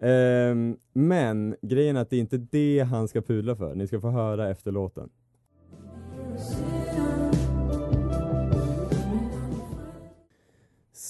Ehm, 0.02 0.78
men 0.94 1.56
grejen 1.62 1.96
är 1.98 2.02
att 2.02 2.10
det 2.10 2.16
är 2.16 2.20
inte 2.20 2.38
det 2.38 2.80
han 2.80 3.08
ska 3.08 3.22
pudla 3.22 3.56
för, 3.56 3.76
ni 3.76 3.88
ska 3.88 4.00
få 4.02 4.10
höra 4.10 4.50
efter 4.50 4.72
låten. 4.72 5.10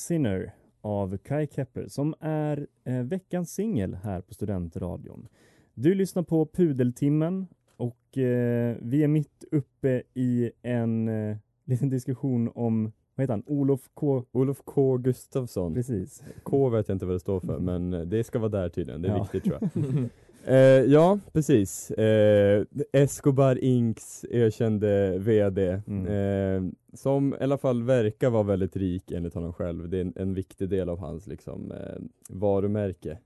Sinner 0.03 0.51
av 0.81 1.17
Kai 1.17 1.48
Kepper 1.48 1.88
som 1.88 2.13
är 2.19 2.67
eh, 2.83 3.00
veckans 3.03 3.53
singel 3.53 3.93
här 4.03 4.22
på 4.22 4.33
Studentradion. 4.33 5.27
Du 5.74 5.95
lyssnar 5.95 6.24
på 6.24 6.45
Pudeltimmen 6.45 7.48
och 7.77 8.17
eh, 8.17 8.75
vi 8.81 9.03
är 9.03 9.07
mitt 9.07 9.43
uppe 9.51 10.03
i 10.13 10.51
en 10.62 11.07
eh, 11.07 11.38
liten 11.65 11.89
diskussion 11.89 12.51
om, 12.55 12.91
vad 13.15 13.24
heter 13.24 13.33
han, 13.33 13.43
Olof 13.45 13.89
K. 13.93 14.24
Olof 14.31 14.62
K 14.65 14.98
Gustafsson. 14.98 15.74
Precis. 15.74 16.24
K 16.43 16.69
vet 16.69 16.88
jag 16.88 16.95
inte 16.95 17.05
vad 17.05 17.15
det 17.15 17.19
står 17.19 17.39
för, 17.39 17.60
men 17.60 17.93
eh, 17.93 18.01
det 18.01 18.24
ska 18.24 18.39
vara 18.39 18.50
där 18.50 18.69
tydligen, 18.69 19.01
det 19.01 19.07
är 19.07 19.15
Ja. 19.15 19.22
viktigt 19.24 19.43
tror 19.43 19.57
jag. 19.62 19.69
Eh, 20.47 20.57
ja, 20.91 21.19
precis. 21.33 21.91
Eh, 21.91 22.63
Escobar 22.93 23.55
Incs 23.63 24.25
erkände 24.29 25.17
VD, 25.19 25.81
Mm. 25.88 26.07
eh, 26.07 26.71
som 26.93 27.33
i 27.33 27.43
alla 27.43 27.57
fall 27.57 27.83
verkar 27.83 28.29
vara 28.29 28.43
väldigt 28.43 28.75
rik 28.75 29.12
enligt 29.12 29.33
honom 29.33 29.53
själv. 29.53 29.89
Det 29.89 29.97
är 29.97 30.01
en, 30.01 30.13
en 30.15 30.33
viktig 30.33 30.69
del 30.69 30.89
av 30.89 31.00
hans 31.00 31.27
liksom, 31.27 31.71
eh, 31.71 32.01
varumärke. 32.29 33.17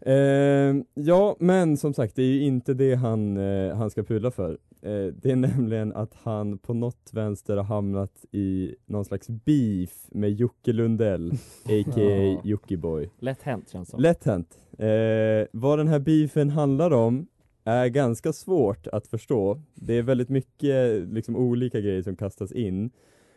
Eh, 0.00 0.74
ja, 0.94 1.36
men 1.38 1.76
som 1.76 1.94
sagt, 1.94 2.16
det 2.16 2.22
är 2.22 2.26
ju 2.26 2.42
inte 2.42 2.74
det 2.74 2.94
han, 2.94 3.36
eh, 3.36 3.76
han 3.76 3.90
ska 3.90 4.02
pudla 4.02 4.30
för. 4.30 4.58
Eh, 4.82 5.06
det 5.06 5.30
är 5.30 5.36
nämligen 5.36 5.92
att 5.92 6.14
han 6.14 6.58
på 6.58 6.74
något 6.74 7.10
vänster 7.12 7.56
har 7.56 7.64
hamnat 7.64 8.24
i 8.32 8.74
någon 8.86 9.04
slags 9.04 9.28
beef 9.28 10.06
med 10.08 10.32
Jocke 10.32 10.72
Lundell, 10.72 11.32
a.k.a. 11.64 12.40
Jockiboi. 12.44 13.10
Lätt 13.18 13.42
hänt 13.42 13.70
känns 13.70 13.88
som. 13.88 14.00
Lätt 14.00 14.24
hänt. 14.24 14.58
Eh, 14.78 15.46
vad 15.52 15.78
den 15.78 15.88
här 15.88 15.98
beefen 15.98 16.50
handlar 16.50 16.90
om 16.90 17.26
är 17.64 17.88
ganska 17.88 18.32
svårt 18.32 18.86
att 18.86 19.06
förstå. 19.06 19.62
Det 19.74 19.98
är 19.98 20.02
väldigt 20.02 20.28
mycket 20.28 21.08
liksom, 21.08 21.36
olika 21.36 21.80
grejer 21.80 22.02
som 22.02 22.16
kastas 22.16 22.52
in. 22.52 22.90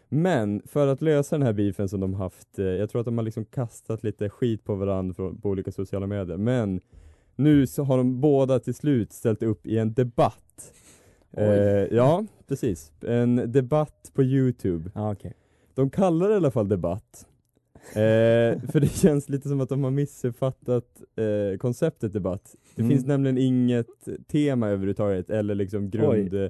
Men 0.10 0.62
för 0.66 0.88
att 0.88 1.02
lösa 1.02 1.38
den 1.38 1.46
här 1.46 1.54
beefen 1.54 1.90
som 1.90 2.00
de 2.00 2.14
haft, 2.14 2.60
eh, 2.60 2.66
jag 2.66 2.90
tror 2.90 3.00
att 3.00 3.06
de 3.06 3.18
har 3.18 3.26
liksom 3.26 3.46
kastat 3.46 4.04
lite 4.04 4.30
skit 4.30 4.64
på 4.64 4.76
varandra 4.76 5.14
på 5.42 5.50
olika 5.50 5.72
sociala 5.72 6.08
medier, 6.08 6.38
men 6.38 6.82
nu 7.36 7.68
så 7.68 7.84
har 7.84 7.98
de 7.98 8.22
båda 8.22 8.60
till 8.60 8.76
slut 8.76 9.14
ställt 9.14 9.44
upp 9.44 9.68
i 9.68 9.78
en 9.78 9.94
debatt. 9.94 10.74
Eh, 11.38 11.96
ja, 11.96 12.26
precis. 12.48 12.92
En 13.08 13.52
debatt 13.52 14.12
på 14.14 14.24
Youtube. 14.24 14.92
Ah, 14.94 15.12
okay. 15.12 15.32
De 15.74 15.90
kallar 15.90 16.28
det 16.28 16.34
i 16.34 16.38
alla 16.38 16.52
fall 16.52 16.68
debatt. 16.70 17.26
Eh, 17.90 18.60
för 18.72 18.80
det 18.80 18.88
känns 18.88 19.30
lite 19.30 19.50
som 19.50 19.62
att 19.62 19.70
de 19.70 19.84
har 19.84 19.92
missuppfattat 19.92 20.86
eh, 21.16 21.58
konceptet 21.58 22.14
debatt. 22.14 22.56
Det 22.76 22.82
Mm. 22.82 22.92
finns 22.96 23.06
nämligen 23.06 23.38
inget 23.38 23.88
tema 24.32 24.68
överhuvudtaget, 24.68 25.30
eller 25.30 25.56
liksom 25.56 25.90
grund... 25.90 26.34
eh, 26.34 26.50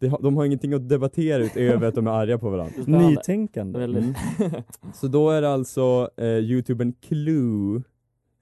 Det, 0.00 0.08
har- 0.08 0.22
de 0.22 0.36
har 0.36 0.44
ingenting 0.44 0.72
att 0.72 0.88
debattera 0.88 1.44
utöver 1.44 1.86
att 1.88 1.94
de 1.94 2.06
är 2.06 2.10
arga 2.10 2.38
på 2.38 2.50
varandra. 2.50 2.74
Nytänkande. 3.08 3.84
Mm. 3.84 4.14
Så 4.94 5.06
då 5.08 5.30
är 5.30 5.42
det 5.42 5.48
alltså 5.50 6.10
eh, 6.16 6.26
youtubern 6.26 6.92
Clue 7.00 7.82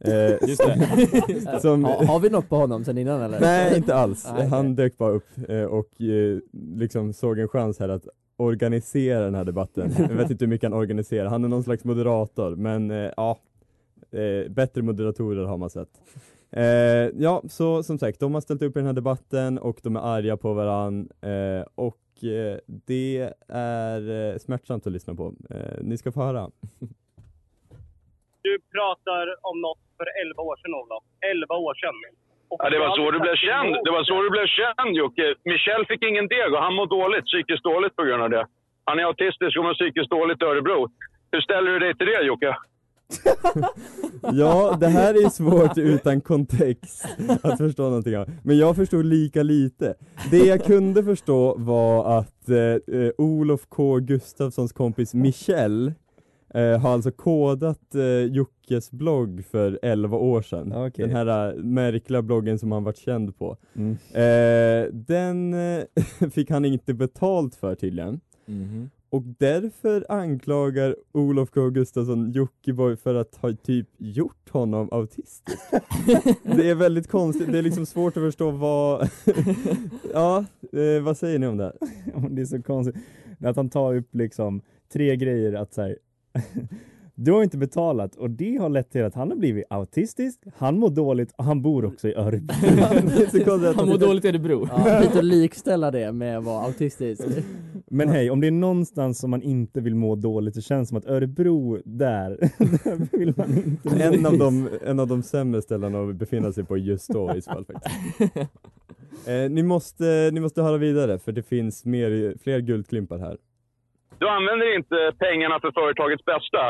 eh, 0.04 0.48
Just 0.48 0.62
det. 0.66 1.60
som, 1.62 1.84
Ha, 1.84 2.04
har 2.04 2.20
vi 2.20 2.30
något 2.30 2.48
på 2.48 2.56
honom 2.56 2.84
sen 2.84 2.98
innan 2.98 3.22
eller? 3.22 3.40
Nej, 3.40 3.76
inte 3.76 3.94
alls. 3.94 4.28
Nej, 4.36 4.46
Han 4.48 4.74
dök 4.74 4.98
bara 4.98 5.10
upp 5.10 5.28
eh, 5.48 5.64
och 5.64 6.00
eh, 6.00 6.38
liksom 6.52 7.12
såg 7.12 7.38
en 7.38 7.48
chans 7.48 7.78
här 7.78 7.88
att 7.88 8.08
organisera 8.36 9.24
den 9.24 9.34
här 9.34 9.44
debatten. 9.44 9.92
Jag 9.98 10.08
vet 10.08 10.30
inte 10.30 10.44
hur 10.44 10.50
mycket 10.50 10.70
han 10.70 10.78
organiserar. 10.78 11.26
Han 11.28 11.44
är 11.44 11.48
någon 11.48 11.64
slags 11.64 11.84
moderator, 11.84 12.56
men 12.56 12.90
eh, 12.90 13.10
ja, 13.16 13.38
eh, 14.10 14.50
bättre 14.50 14.82
moderatorer 14.82 15.44
har 15.44 15.56
man 15.56 15.70
sett. 15.70 15.88
Eh, 16.50 16.64
ja, 17.18 17.42
så 17.48 17.82
som 17.82 17.98
sagt, 17.98 18.20
de 18.20 18.34
har 18.34 18.40
ställt 18.40 18.62
upp 18.62 18.76
i 18.76 18.78
den 18.78 18.86
här 18.86 18.92
debatten 18.92 19.58
och 19.58 19.80
de 19.82 19.96
är 19.96 20.00
arga 20.00 20.36
på 20.36 20.54
varann 20.54 21.08
eh, 21.20 21.66
och 21.74 22.24
eh, 22.24 22.58
det 22.66 23.32
är 23.48 24.32
eh, 24.32 24.38
smärtsamt 24.38 24.86
att 24.86 24.92
lyssna 24.92 25.14
på. 25.14 25.34
Eh, 25.50 25.78
ni 25.82 25.96
ska 25.96 26.12
få 26.12 26.22
höra. 26.22 26.50
Du 28.42 28.58
pratar 28.72 29.26
om 29.42 29.60
något 29.60 29.78
för 29.98 30.06
11 30.22 30.42
år 30.48 30.56
sedan, 30.60 30.74
Olof. 30.80 31.02
11 31.32 31.54
år 31.66 31.74
sedan. 31.82 31.96
Och 32.50 32.58
Ja, 32.62 32.66
det 32.74 32.80
var 32.84 32.90
så 32.98 33.04
du 33.16 33.18
blev 33.26 33.36
känd. 33.48 33.70
Det 33.86 33.92
var 33.96 34.04
så 34.10 34.16
du 34.26 34.30
blev 34.36 34.46
känd 34.60 34.92
Jocke. 35.02 35.26
Michel 35.52 35.82
fick 35.90 36.02
ingen 36.10 36.26
deg 36.34 36.50
och 36.54 36.62
han 36.66 36.74
mår 36.78 36.86
dåligt, 36.98 37.24
psykiskt 37.30 37.64
dåligt 37.70 37.94
på 37.98 38.02
grund 38.08 38.22
av 38.26 38.30
det. 38.36 38.44
Han 38.88 38.98
är 39.00 39.04
autistisk 39.10 39.52
och 39.58 39.64
mår 39.66 39.76
psykiskt 39.80 40.10
dåligt 40.16 40.42
i 40.42 40.44
Örebro. 40.52 40.78
Hur 41.32 41.40
ställer 41.46 41.70
du 41.74 41.78
dig 41.84 41.92
till 41.96 42.06
det 42.06 42.22
Jocke? 42.30 42.52
Ja, 44.32 44.76
det 44.80 44.86
här 44.88 45.14
är 45.14 45.28
svårt 45.28 45.78
utan 45.78 46.20
kontext 46.20 47.04
att 47.42 47.58
förstå 47.58 47.82
någonting 47.82 48.18
av. 48.18 48.26
Men 48.44 48.58
jag 48.58 48.76
förstod 48.76 49.04
lika 49.04 49.42
lite. 49.42 49.94
Det 50.30 50.38
jag 50.38 50.64
kunde 50.64 51.04
förstå 51.04 51.54
var 51.58 52.18
att 52.18 52.48
eh, 52.48 52.56
eh, 53.00 53.10
Olof 53.18 53.60
K 53.68 53.98
Gustafssons 53.98 54.72
kompis 54.72 55.14
Michel 55.14 55.92
eh, 56.54 56.80
har 56.80 56.90
alltså 56.90 57.10
kodat 57.10 57.94
eh, 57.94 58.02
Jockes 58.02 58.90
blogg 58.90 59.44
för 59.50 59.78
11 59.82 60.16
år 60.16 60.42
sedan. 60.42 60.92
Den 60.96 61.10
här 61.10 61.48
eh, 61.48 61.54
märkliga 61.62 62.22
bloggen 62.22 62.58
som 62.58 62.72
han 62.72 62.84
varit 62.84 62.98
känd 62.98 63.38
på. 63.38 63.56
Mm. 63.74 63.92
Eh, 64.12 64.92
den 64.92 65.54
eh, 65.54 65.84
fick 66.30 66.50
han 66.50 66.64
inte 66.64 66.94
betalt 66.94 67.54
för 67.54 67.74
tydligen. 67.74 68.20
Mhm. 68.46 68.90
Och 69.10 69.22
därför 69.38 70.06
anklagar 70.08 70.96
Olof 71.12 71.50
K 71.50 71.70
Gustafsson 71.70 72.32
Jockiboi 72.32 72.96
för 72.96 73.14
att 73.14 73.36
ha 73.36 73.52
typ 73.52 73.88
gjort 73.98 74.50
honom 74.50 74.88
autistisk. 74.92 75.58
det 76.42 76.70
är 76.70 76.74
väldigt 76.74 77.08
konstigt, 77.08 77.52
det 77.52 77.58
är 77.58 77.62
liksom 77.62 77.86
svårt 77.86 78.16
att 78.16 78.22
förstå 78.22 78.50
vad... 78.50 79.08
ja, 80.12 80.44
eh, 80.72 81.02
vad 81.02 81.16
säger 81.16 81.38
ni 81.38 81.46
om 81.46 81.56
det? 81.56 81.64
här? 81.64 82.28
Det 82.30 82.42
är 82.42 82.46
så 82.46 82.62
konstigt. 82.62 82.96
Att 83.40 83.56
han 83.56 83.70
tar 83.70 83.94
upp 83.94 84.14
liksom 84.14 84.62
tre 84.92 85.16
grejer 85.16 85.52
att 85.52 85.74
så 85.74 85.82
här, 85.82 85.96
Du 87.16 87.32
har 87.32 87.42
inte 87.42 87.58
betalat 87.58 88.16
och 88.16 88.30
det 88.30 88.56
har 88.56 88.68
lett 88.68 88.90
till 88.90 89.04
att 89.04 89.14
han 89.14 89.30
har 89.30 89.36
blivit 89.36 89.64
autistisk, 89.70 90.40
han 90.56 90.78
mår 90.78 90.90
dåligt 90.90 91.32
och 91.36 91.44
han 91.44 91.62
bor 91.62 91.84
också 91.84 92.08
i 92.08 92.14
Örebro. 92.14 92.54
Han 93.76 93.88
mår 93.88 93.98
dåligt 93.98 94.24
i 94.24 94.28
Örebro. 94.28 94.68
Ja, 94.70 95.00
lite 95.00 95.18
att 95.18 95.24
likställa 95.24 95.90
det 95.90 96.12
med 96.12 96.38
att 96.38 96.44
vara 96.44 96.64
autistisk. 96.64 97.22
Men 97.90 98.08
hej, 98.08 98.30
om 98.30 98.40
det 98.40 98.46
är 98.46 98.50
någonstans 98.50 99.18
som 99.18 99.30
man 99.30 99.42
inte 99.42 99.80
vill 99.80 99.94
må 99.94 100.16
dåligt 100.16 100.54
så 100.54 100.60
känns 100.60 100.88
det 100.88 100.90
som 100.90 100.98
att 100.98 101.06
Örebro, 101.06 101.78
där, 101.84 102.30
där 102.58 103.18
vill 103.18 103.34
man 103.36 103.56
inte 103.56 103.88
må. 103.88 104.02
En 104.02 104.26
av, 104.26 104.38
de, 104.38 104.68
en 104.86 105.00
av 105.00 105.08
de 105.08 105.22
sämre 105.22 105.62
ställena 105.62 106.02
att 106.02 106.16
befinna 106.16 106.52
sig 106.52 106.64
på 106.64 106.76
just 106.76 107.08
då 107.08 107.34
i 107.36 107.42
så 107.42 107.50
fall 107.50 107.64
faktiskt. 107.64 108.50
Eh, 109.26 109.50
ni, 109.50 109.62
måste, 109.62 110.30
ni 110.32 110.40
måste 110.40 110.62
höra 110.62 110.76
vidare 110.76 111.18
för 111.18 111.32
det 111.32 111.42
finns 111.42 111.84
mer, 111.84 112.34
fler 112.42 112.60
guldklimpar 112.60 113.18
här. 113.18 113.36
Du 114.18 114.28
använder 114.28 114.76
inte 114.76 115.12
pengarna 115.18 115.60
för 115.60 115.70
företagets 115.80 116.24
bästa, 116.24 116.62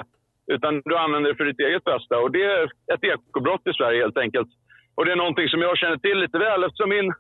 utan 0.46 0.82
du 0.84 0.96
använder 0.96 1.30
det 1.30 1.36
för 1.36 1.44
ditt 1.44 1.60
eget 1.60 1.84
bästa. 1.84 2.18
Och 2.18 2.30
det 2.32 2.44
är 2.44 2.64
ett 2.94 3.04
ekobrott 3.04 3.66
i 3.70 3.72
Sverige 3.78 4.02
helt 4.04 4.18
enkelt. 4.18 4.48
Och 4.94 5.04
det 5.04 5.12
är 5.12 5.16
någonting 5.16 5.48
som 5.48 5.60
jag 5.60 5.78
känner 5.78 5.96
till 5.96 6.18
lite 6.18 6.38
väl 6.38 6.64
eftersom 6.64 6.88
min 6.88 7.12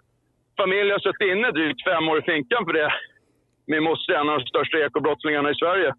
familj 0.60 0.90
har 0.90 0.98
suttit 0.98 1.32
inne 1.32 1.50
drygt 1.50 1.84
fem 1.84 2.08
år 2.08 2.18
i 2.18 2.22
finkan 2.22 2.64
för 2.66 2.72
det. 2.72 2.90
Min 3.66 3.82
moster 3.82 4.12
är 4.12 4.20
en 4.20 4.28
av 4.28 4.38
de 4.38 4.46
största 4.46 4.78
ekobrottslingarna 4.78 5.50
i 5.50 5.54
Sverige. 5.54 5.92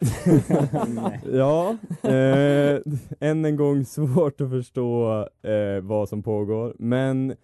Ja, 1.32 1.76
eh, 2.02 2.80
än 3.30 3.44
en 3.44 3.56
gång 3.56 3.84
svårt 3.84 4.40
att 4.40 4.50
förstå 4.50 5.18
eh, 5.42 5.82
vad 5.82 6.08
som 6.08 6.22
pågår, 6.22 6.74
men 6.78 7.34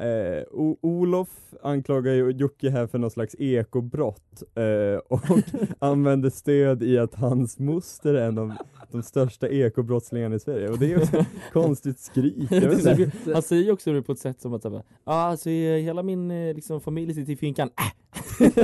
eh, 0.00 0.42
o- 0.50 0.78
Olof 0.82 1.28
anklagar 1.62 2.12
ju 2.12 2.30
Jocke 2.30 2.70
här 2.70 2.86
för 2.86 2.98
någon 2.98 3.10
slags 3.10 3.34
ekobrott 3.38 4.42
eh, 4.54 4.98
och 5.08 5.20
använder 5.78 6.30
stöd 6.30 6.82
i 6.82 6.98
att 6.98 7.14
hans 7.14 7.58
moster 7.58 8.14
är 8.14 8.28
en 8.28 8.38
av 8.38 8.52
de 8.90 9.02
största 9.02 9.48
ekobrottslingarna 9.48 10.34
i 10.34 10.40
Sverige 10.40 10.68
och 10.68 10.78
det 10.78 10.86
är 10.86 10.88
ju 10.88 11.02
ett 11.02 11.26
konstigt 11.52 11.98
skrik. 11.98 12.48
Jag 12.50 12.60
vet 12.60 12.98
inte. 12.98 13.32
Han 13.32 13.42
säger 13.42 13.62
ju 13.64 13.72
också 13.72 13.92
det 13.92 14.02
på 14.02 14.12
ett 14.12 14.18
sätt 14.18 14.40
som 14.40 14.54
att 14.54 14.64
ja 14.64 14.82
alltså 15.04 15.50
eh, 15.50 15.82
hela 15.82 16.02
min 16.02 16.30
eh, 16.30 16.54
liksom, 16.54 16.80
familj 16.80 17.14
sitter 17.14 17.32
i 17.32 17.36
finkan. 17.36 17.70
Äh. 17.76 18.48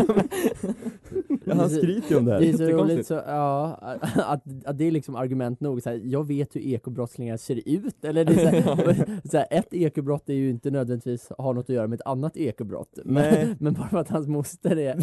Ja, 1.45 1.55
han 1.55 1.71
skryter 1.71 2.11
ju 2.11 2.17
om 2.17 2.25
det 2.25 2.33
här. 2.33 2.41
Det 2.41 2.49
är 2.49 2.57
så 2.57 2.65
roligt 2.65 3.07
så, 3.07 3.15
ja, 3.15 3.79
att, 4.15 4.43
att 4.65 4.79
det 4.79 4.85
är 4.85 4.91
liksom 4.91 5.17
argument 5.17 5.61
nog. 5.61 5.83
Så 5.83 5.91
här, 5.91 6.01
jag 6.05 6.27
vet 6.27 6.57
hur 6.57 6.61
ekobrottslingar 6.61 7.37
ser 7.37 7.61
ut. 7.69 8.05
Eller 8.05 8.25
det 8.25 8.33
är 8.33 8.63
så 8.63 8.75
här, 8.75 9.21
så 9.31 9.37
här, 9.37 9.47
ett 9.51 9.75
ekobrott 9.75 10.29
är 10.29 10.35
ju 10.35 10.51
inte 10.51 10.71
nödvändigtvis 10.71 11.24
har 11.39 11.55
något 11.55 11.65
att 11.65 11.75
göra 11.75 11.87
med 11.87 12.01
ett 12.01 12.07
annat 12.07 12.37
ekobrott. 12.37 12.99
Men, 13.05 13.57
men 13.61 13.75
bara 13.75 13.89
för 13.89 13.99
att 13.99 14.09
hans 14.09 14.29
moster 14.29 14.79
är, 14.79 14.97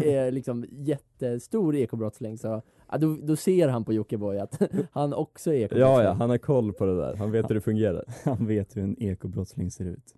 är, 0.00 0.06
är 0.06 0.30
liksom 0.32 0.64
jättestor 0.70 1.76
ekobrottsling 1.76 2.38
så 2.38 2.62
ja, 2.90 2.98
då, 2.98 3.16
då 3.22 3.36
ser 3.36 3.68
han 3.68 3.84
på 3.84 3.92
Jockiboi 3.92 4.38
att 4.38 4.62
han 4.92 5.14
också 5.14 5.50
är 5.50 5.54
ekobrottsling. 5.54 5.94
Ja, 5.94 6.02
ja, 6.02 6.12
han 6.12 6.30
har 6.30 6.38
koll 6.38 6.72
på 6.72 6.86
det 6.86 6.96
där. 6.96 7.16
Han 7.16 7.30
vet 7.30 7.50
hur 7.50 7.54
det 7.54 7.60
fungerar. 7.60 8.04
Han 8.24 8.46
vet 8.46 8.76
hur 8.76 8.82
en 8.82 9.02
ekobrottsling 9.02 9.70
ser 9.70 9.84
ut. 9.84 10.14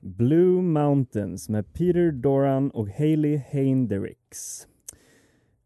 Blue 0.00 0.62
Mountains 0.62 1.48
med 1.48 1.72
Peter 1.72 2.12
Doran 2.12 2.70
och 2.70 2.88
Hailey 2.88 3.36
Heindericks. 3.36 4.66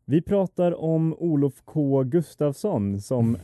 Vi 0.07 0.23
pratar 0.23 0.81
om 0.81 1.15
Olof 1.19 1.63
K 1.65 2.03
Gustafsson 2.03 3.01
som 3.01 3.37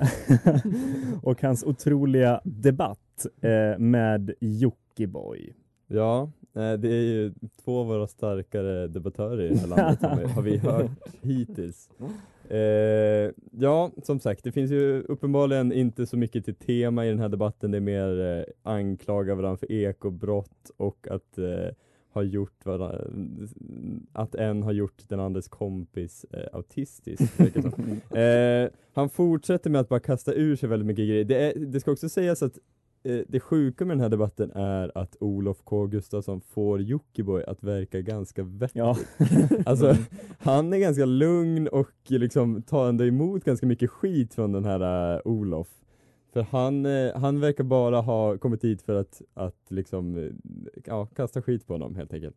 och 1.23 1.43
hans 1.43 1.65
otroliga 1.65 2.41
debatt 2.45 3.27
eh, 3.41 3.79
med 3.79 4.33
Jockiboi. 4.41 5.53
Ja, 5.87 6.23
eh, 6.55 6.73
det 6.73 6.89
är 6.89 7.03
ju 7.03 7.35
två 7.65 7.81
av 7.81 7.87
våra 7.87 8.07
starkare 8.07 8.89
debattörer 8.89 9.43
i 9.43 9.49
det 9.49 9.59
här 9.59 9.67
landet 9.67 10.03
har 10.11 10.17
vi- 10.17 10.27
har 10.27 10.43
vi 10.43 10.57
hört 10.57 10.91
hittills. 11.23 11.89
Eh, 12.49 13.31
ja, 13.51 13.91
som 14.03 14.21
sagt, 14.21 14.45
det 14.45 14.53
finns 14.53 14.71
ju 14.71 15.03
uppenbarligen 15.03 15.73
inte 15.73 16.07
så 16.07 16.17
mycket 16.17 16.45
till 16.45 16.55
tema 16.55 17.07
i 17.07 17.09
den 17.09 17.19
här 17.19 17.29
debatten. 17.29 17.71
Det 17.71 17.79
är 17.79 17.81
mer 17.81 18.39
eh, 18.39 18.45
anklaga 18.63 19.35
varandra 19.35 19.57
för 19.57 19.73
ekobrott 19.73 20.71
och 20.77 21.07
att 21.11 21.39
eh, 21.39 21.75
ha 22.13 22.23
gjort 22.23 22.67
varandra, 22.67 23.05
att 24.13 24.35
en 24.35 24.63
har 24.63 24.73
gjort 24.73 25.09
den 25.09 25.21
andres 25.21 25.49
kompis 25.49 26.27
eh, 26.31 26.47
autistisk. 26.53 27.41
eh, 28.11 28.69
han 28.93 29.11
fortsätter 29.11 29.71
med 29.71 29.81
att 29.81 29.89
bara 29.89 30.01
kasta 30.01 30.35
ur 30.35 30.57
sig 30.57 30.69
väldigt 30.69 30.87
mycket 30.87 31.09
grejer. 31.09 31.25
Det, 31.25 31.47
är, 31.47 31.59
det 31.59 31.81
ska 31.81 31.93
också 31.93 32.09
sägas 32.09 32.43
att 32.43 32.59
eh, 33.03 33.21
det 33.29 33.41
sjuka 33.41 33.85
med 33.85 33.97
den 33.97 34.01
här 34.03 34.09
debatten 34.09 34.51
är 34.51 34.99
att 34.99 35.17
Olof 35.21 35.59
K 35.65 35.87
Gustafsson 35.87 36.41
får 36.41 36.81
Jockiboi 36.81 37.45
att 37.45 37.63
verka 37.63 38.01
ganska 38.01 38.43
vettig. 38.43 38.81
Ja. 38.81 38.97
Alltså, 39.67 39.97
han 40.39 40.73
är 40.73 40.79
ganska 40.79 41.05
lugn 41.05 41.69
och 41.69 41.91
liksom 42.07 42.63
tar 42.63 42.89
ändå 42.89 43.05
emot 43.05 43.45
ganska 43.45 43.67
mycket 43.67 43.91
skit 43.91 44.35
från 44.35 44.53
den 44.53 44.65
här 44.65 45.15
eh, 45.15 45.21
Olof. 45.25 45.69
För 46.33 46.43
han, 46.43 46.87
eh, 46.87 47.17
han 47.17 47.41
verkar 47.41 47.65
bara 47.65 48.01
ha 48.01 48.39
kommit 48.39 48.65
hit 48.65 48.83
för 48.83 48.95
att, 48.95 49.23
att 49.35 49.67
liksom, 49.69 50.17
eh, 50.17 50.31
ja, 50.85 51.07
kasta 51.07 51.43
skit 51.43 51.67
på 51.67 51.75
honom 51.75 51.97
helt 51.97 52.13
enkelt. 52.13 52.37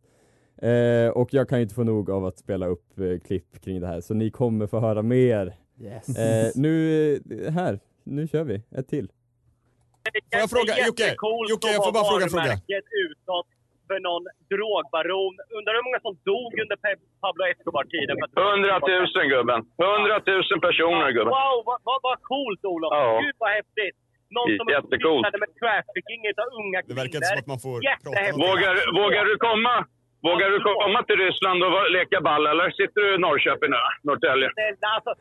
Eh, 0.56 1.08
och 1.08 1.34
jag 1.34 1.48
kan 1.48 1.58
ju 1.58 1.62
inte 1.62 1.74
få 1.74 1.84
nog 1.84 2.10
av 2.10 2.24
att 2.24 2.38
spela 2.38 2.66
upp 2.66 2.98
eh, 2.98 3.18
klipp 3.18 3.60
kring 3.60 3.80
det 3.80 3.86
här, 3.86 4.00
så 4.00 4.14
ni 4.14 4.30
kommer 4.30 4.66
få 4.66 4.80
höra 4.80 5.02
mer. 5.02 5.56
Yes. 5.80 6.18
Eh, 6.18 6.50
nu, 6.54 7.12
eh, 7.14 7.52
här, 7.52 7.80
nu 8.04 8.28
kör 8.28 8.44
vi, 8.44 8.62
ett 8.70 8.88
till. 8.88 9.08
Får 10.32 10.40
jag 10.40 10.50
fråga, 10.50 10.86
Jocke, 10.86 11.16
Jocke, 11.50 11.68
jag 11.72 11.84
får 11.84 11.92
bara 11.92 12.04
fråga 12.04 12.24
en 12.24 12.30
fråga. 12.30 12.60
utåt 13.10 13.46
för 13.94 14.00
någon 14.08 14.24
drogbaron. 14.52 15.34
Undrar 15.58 15.72
hur 15.78 15.84
många 15.88 16.00
som 16.06 16.14
dog 16.30 16.50
under 16.62 16.76
Pablo 17.24 17.42
Escobar-tiden? 17.52 18.14
för 18.20 18.26
att- 18.28 18.38
Hundratusen 18.48 19.26
gubben. 19.34 19.60
Hundratusen 19.86 20.58
personer 20.68 21.08
gubben. 21.16 21.32
Wow, 21.40 21.56
vad, 21.68 21.78
vad, 21.88 21.98
vad 22.08 22.18
coolt 22.32 22.62
Olof! 22.72 22.90
Ja. 22.98 23.06
Gud 23.24 23.36
vad 23.44 23.50
häftigt! 23.60 23.96
Någon 24.36 24.48
som 24.58 24.66
sysslade 24.92 25.38
med 25.44 25.50
trafficking 25.62 26.20
utav 26.32 26.46
unga 26.60 26.78
kvinnor. 26.80 26.90
Det 26.92 26.98
verkar 27.02 27.16
inte 27.20 27.30
som 27.32 27.42
att 27.44 27.50
man 27.54 27.60
får 27.66 27.76
Jättehäftigt! 27.90 28.42
Vågar, 28.48 28.74
vågar 29.02 29.24
du 29.30 29.34
komma? 29.48 29.74
Vågar 30.28 30.48
du 30.54 30.58
komma 30.70 30.98
till 31.08 31.18
Ryssland 31.24 31.58
och 31.66 31.74
leka 31.98 32.18
ball 32.28 32.44
eller 32.52 32.66
sitter 32.80 33.00
du 33.04 33.08
i 33.14 33.18
Norrköping 33.26 33.70
nu? 33.76 33.80
Norrtälje? 34.08 34.48
Snälla, 34.54 34.88
Alltså, 34.96 35.12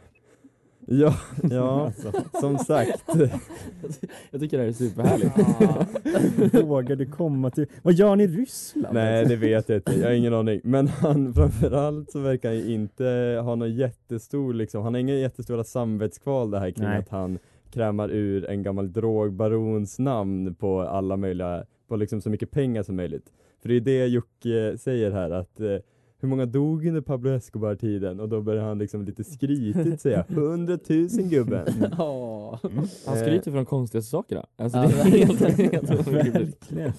Ja, 0.88 1.16
ja, 1.52 1.92
som 2.40 2.58
sagt. 2.58 3.04
Jag 4.32 4.42
tycker 4.42 4.58
det 4.58 4.64
här 4.64 4.70
är 4.70 4.74
superhärligt. 4.74 6.64
Vågar 6.66 6.96
du 6.96 7.06
komma 7.06 7.50
till... 7.50 7.66
Vad 7.82 7.94
gör 7.94 8.16
ni 8.16 8.24
i 8.24 8.28
Ryssland? 8.28 8.94
Nej, 8.94 9.26
det 9.26 9.36
vet 9.36 9.70
jag 9.70 9.78
inte. 9.78 9.94
Jag 9.94 10.08
har 10.08 10.14
ingen 10.14 10.34
aning. 10.34 10.62
Men 10.64 10.88
han, 10.88 11.34
framförallt 11.36 12.12
så 12.12 12.20
verkar 12.20 12.50
han 12.50 12.58
ju 12.58 12.74
inte 12.74 13.04
ha 13.44 13.56
någon 13.56 13.76
jättestor, 13.76 14.54
liksom, 14.54 14.84
han 14.84 14.94
har 14.94 15.02
inga 15.02 15.16
jättestora 15.16 15.64
samvetskval 15.64 16.52
det 16.52 16.60
här 16.60 16.72
kring 16.72 16.88
Nej. 16.88 17.00
att 17.00 17.10
han 17.10 17.40
krämar 17.72 18.12
ur 18.12 18.50
en 18.50 18.64
gammal 18.64 18.94
drogbarons 18.94 20.00
namn 20.00 20.56
på 20.56 20.82
alla 20.82 21.18
möjliga, 21.18 21.66
på 21.88 21.96
liksom 21.96 22.22
så 22.22 22.30
mycket 22.30 22.52
pengar 22.52 22.84
som 22.84 22.96
möjligt. 22.96 23.26
För 23.62 23.70
det 23.70 23.76
är 23.76 23.82
det 23.82 24.08
Jocke 24.08 24.78
säger 24.78 25.12
här 25.12 25.32
att 25.32 25.60
eh, 25.60 25.78
hur 26.24 26.30
många 26.30 26.46
dog 26.46 26.86
under 26.86 27.02
Pablo 27.02 27.30
Escobar-tiden? 27.32 28.20
Och 28.20 28.30
då 28.30 28.42
börjar 28.42 28.64
han 28.64 28.78
liksom 28.78 29.06
lite 29.06 29.24
skrytigt 29.24 30.02
säga 30.02 30.26
100 30.30 30.78
000 30.90 31.08
gubben. 31.10 31.66
Åh. 32.00 32.58
Han 33.06 33.18
skryter 33.18 33.52
för 33.52 33.58
de 33.58 33.66
konstigaste 33.66 34.12
sakerna. 34.12 34.46
Alltså, 34.58 34.78
Ja, 34.78 34.84
det 34.88 35.22
är 35.22 35.26
helt, 35.26 35.40
helt 35.42 35.82
verkligen. 36.08 36.94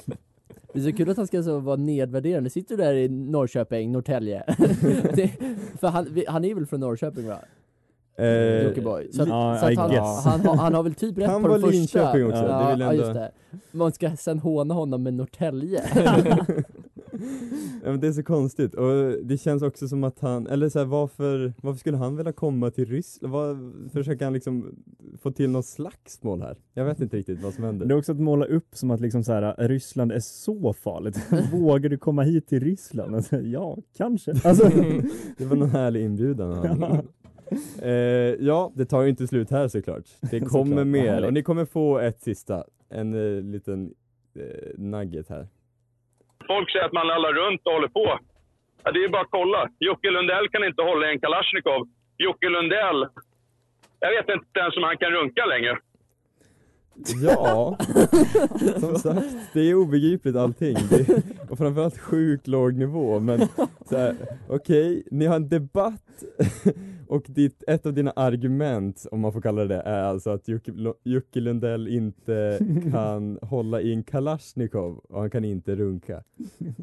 Det 0.73 0.81
är 0.81 0.83
så 0.91 0.93
kul 0.93 1.11
att 1.11 1.17
han 1.17 1.27
ska 1.27 1.43
så 1.43 1.59
vara 1.59 1.77
nedvärderande. 1.77 2.51
Sitter 2.51 2.77
du 2.77 2.83
där 2.83 2.95
i 2.95 3.09
Norrköping, 3.09 3.93
Norrtälje? 3.93 4.43
det, 5.15 5.31
för 5.81 5.89
han, 5.89 6.07
han 6.29 6.45
är 6.45 6.55
väl 6.55 6.67
från 6.67 6.81
Norrköping 6.81 7.27
va? 7.29 7.39
Eh, 8.19 8.63
Jockiboi. 8.63 9.13
Så, 9.13 9.23
att, 9.23 9.29
ja, 9.29 9.57
så 9.61 9.67
att 9.67 9.73
I 9.73 9.77
han, 9.77 9.91
har, 10.47 10.57
han 10.57 10.75
har 10.75 10.83
väl 10.83 10.95
typ 10.95 11.19
rätt 11.19 11.27
Han 11.31 11.43
på 11.43 11.49
var 11.49 11.55
det 11.59 11.61
första. 11.63 11.77
Linköping 11.79 12.27
också, 12.27 12.37
Ja, 12.49 12.65
det 12.67 12.71
vill 12.73 12.81
ja, 12.81 12.91
ändå- 12.93 13.03
just 13.03 13.15
det. 13.15 13.31
Man 13.73 13.93
ska 13.93 14.17
sen 14.17 14.39
håna 14.39 14.75
honom 14.75 15.03
med 15.03 15.15
Norrtälje. 15.15 15.83
Ja, 17.85 17.91
men 17.91 18.01
det 18.01 18.07
är 18.07 18.13
så 18.13 18.23
konstigt 18.23 18.75
och 18.75 19.13
det 19.23 19.39
känns 19.39 19.63
också 19.63 19.89
som 19.89 20.05
att 20.05 20.21
han, 20.21 20.47
eller 20.47 20.69
så 20.69 20.79
här, 20.79 20.87
varför, 20.87 21.53
varför 21.63 21.79
skulle 21.79 21.97
han 21.97 22.17
vilja 22.17 22.33
komma 22.33 22.71
till 22.71 22.87
Ryssland? 22.87 23.91
Försöker 23.93 24.25
han 24.25 24.35
liksom 24.35 24.75
få 25.23 25.31
till 25.31 25.51
något 25.51 25.67
slagsmål 25.67 26.43
här? 26.43 26.57
Jag 26.75 26.85
vet 26.85 27.01
inte 27.01 27.17
riktigt 27.17 27.43
vad 27.43 27.55
som 27.55 27.65
händer. 27.65 27.87
Det 27.87 27.95
är 27.95 27.99
också 27.99 28.13
att 28.13 28.21
måla 28.21 28.47
upp 28.47 28.69
som 28.73 28.91
att 28.91 29.01
liksom 29.01 29.25
så 29.25 29.33
här, 29.33 29.69
Ryssland 29.69 30.13
är 30.13 30.21
så 30.21 30.73
farligt. 30.73 31.19
Vågar 31.53 31.91
du 31.91 31.99
komma 31.99 32.23
hit 32.23 32.47
till 32.47 32.61
Ryssland? 32.61 33.15
Alltså, 33.15 33.41
ja, 33.41 33.79
kanske. 33.97 34.31
Alltså, 34.45 34.65
Det 35.39 35.45
var 35.45 35.57
någon 35.57 35.71
härlig 35.71 36.05
inbjudan. 36.05 36.53
Han. 36.53 37.03
Eh, 37.83 37.91
ja, 38.41 38.73
det 38.75 38.85
tar 38.85 39.03
ju 39.03 39.09
inte 39.11 39.27
slut 39.27 39.51
här 39.51 39.69
såklart. 39.69 40.05
Det 40.21 40.29
Såklart, 40.29 40.51
kommer 40.51 40.77
vad 40.77 40.87
mer 40.87 41.27
och 41.27 41.33
ni 41.33 41.43
kommer 41.43 41.65
få 41.65 41.99
ett 41.99 42.23
sista, 42.23 42.65
en 42.89 43.15
eh, 43.15 43.43
liten 43.43 43.95
eh, 44.35 44.79
nugget 44.79 45.29
här. 45.29 45.49
Folk 46.47 46.71
säger 46.71 46.87
att 46.87 46.99
man 46.99 47.07
lallar 47.07 47.33
runt 47.33 47.61
och 47.65 47.73
håller 47.73 47.89
på. 47.89 48.19
Ja, 48.83 48.91
det 48.93 49.05
är 49.05 49.09
bara 49.09 49.23
att 49.23 49.37
kolla. 49.41 49.69
Jocke 49.79 50.11
Lundell 50.11 50.49
kan 50.49 50.65
inte 50.65 50.83
hålla 50.83 51.07
i 51.07 51.11
en 51.13 51.21
Kalashnikov. 51.21 51.89
Jocke 52.19 52.49
Lundell, 52.49 53.01
jag 54.01 54.11
vet 54.17 54.29
inte 54.37 54.61
ens 54.61 54.77
om 54.77 54.83
han 54.83 54.97
kan 54.97 55.11
runka 55.11 55.47
längre. 55.47 55.79
Ja, 57.23 57.77
som 58.81 58.95
sagt, 58.95 59.27
det 59.53 59.61
är 59.61 59.75
obegripligt 59.75 60.37
allting. 60.37 60.77
Det 60.91 61.01
är, 61.09 61.23
och 61.51 61.59
framförallt 61.59 61.99
sjukt 61.99 62.47
låg 62.47 62.75
nivå. 62.75 63.21
Men 63.21 63.43
okej, 63.43 63.59
okay, 63.89 64.15
okej, 64.49 65.05
ni 65.11 65.27
har 65.27 65.37
en 65.37 65.49
debatt 65.49 66.25
och 67.09 67.27
ditt, 67.29 67.63
ett 67.67 67.87
av 67.87 67.95
dina 67.95 68.11
argument, 68.11 69.07
om 69.11 69.21
man 69.21 69.33
får 69.33 69.41
kalla 69.41 69.65
det 69.65 69.75
det, 69.75 69.83
är 69.83 70.03
alltså 70.03 70.31
att 70.31 70.49
Jocke, 70.49 70.73
Jocke 71.05 71.41
Lundell 71.41 71.89
inte 71.89 72.59
kan 72.91 73.39
hålla 73.43 73.81
i 73.81 73.93
en 73.93 74.03
kalasjnikov 74.03 75.01
och 75.09 75.21
han 75.21 75.31
kan 75.31 75.45
inte 75.45 75.75
runka. 75.75 76.23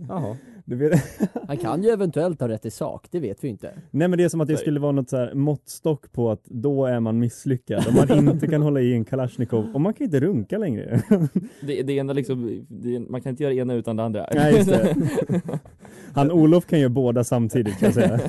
Jaha. 0.07 0.38
Han 1.47 1.57
kan 1.57 1.84
ju 1.84 1.89
eventuellt 1.89 2.41
ha 2.41 2.47
rätt 2.47 2.65
i 2.65 2.71
sak, 2.71 3.07
det 3.12 3.19
vet 3.19 3.43
vi 3.43 3.47
inte. 3.47 3.73
nej 3.91 4.07
men 4.07 4.17
det 4.17 4.23
är 4.23 4.29
som 4.29 4.41
att 4.41 4.47
det 4.47 4.57
skulle 4.57 4.79
vara 4.79 4.91
något 4.91 5.10
så 5.10 5.17
här 5.17 5.34
måttstock 5.34 6.12
på 6.12 6.31
att 6.31 6.45
då 6.45 6.86
är 6.86 6.99
man 6.99 7.19
misslyckad. 7.19 7.88
Om 7.88 7.95
man 7.95 8.27
inte 8.29 8.47
kan 8.47 8.62
hålla 8.62 8.81
i 8.81 8.93
en 8.93 9.05
kalasjnikov 9.05 9.71
och 9.73 9.81
man 9.81 9.93
kan 9.93 10.05
inte 10.05 10.19
runka 10.19 10.57
längre. 10.57 11.01
Det, 11.62 11.84
det 11.84 11.93
ena 11.93 12.13
liksom, 12.13 12.65
det, 12.69 12.99
man 12.99 13.21
kan 13.21 13.29
inte 13.29 13.43
göra 13.43 13.53
det 13.53 13.60
ena 13.60 13.73
utan 13.73 13.95
det 13.95 14.03
andra. 14.03 14.27
Nej, 14.34 14.55
just 14.55 14.69
det. 14.69 14.95
Han 16.13 16.31
Olof 16.31 16.65
kan 16.65 16.79
göra 16.79 16.89
båda 16.89 17.23
samtidigt 17.23 17.77
kan 17.79 17.86
jag 17.86 17.93
säga. 17.93 18.19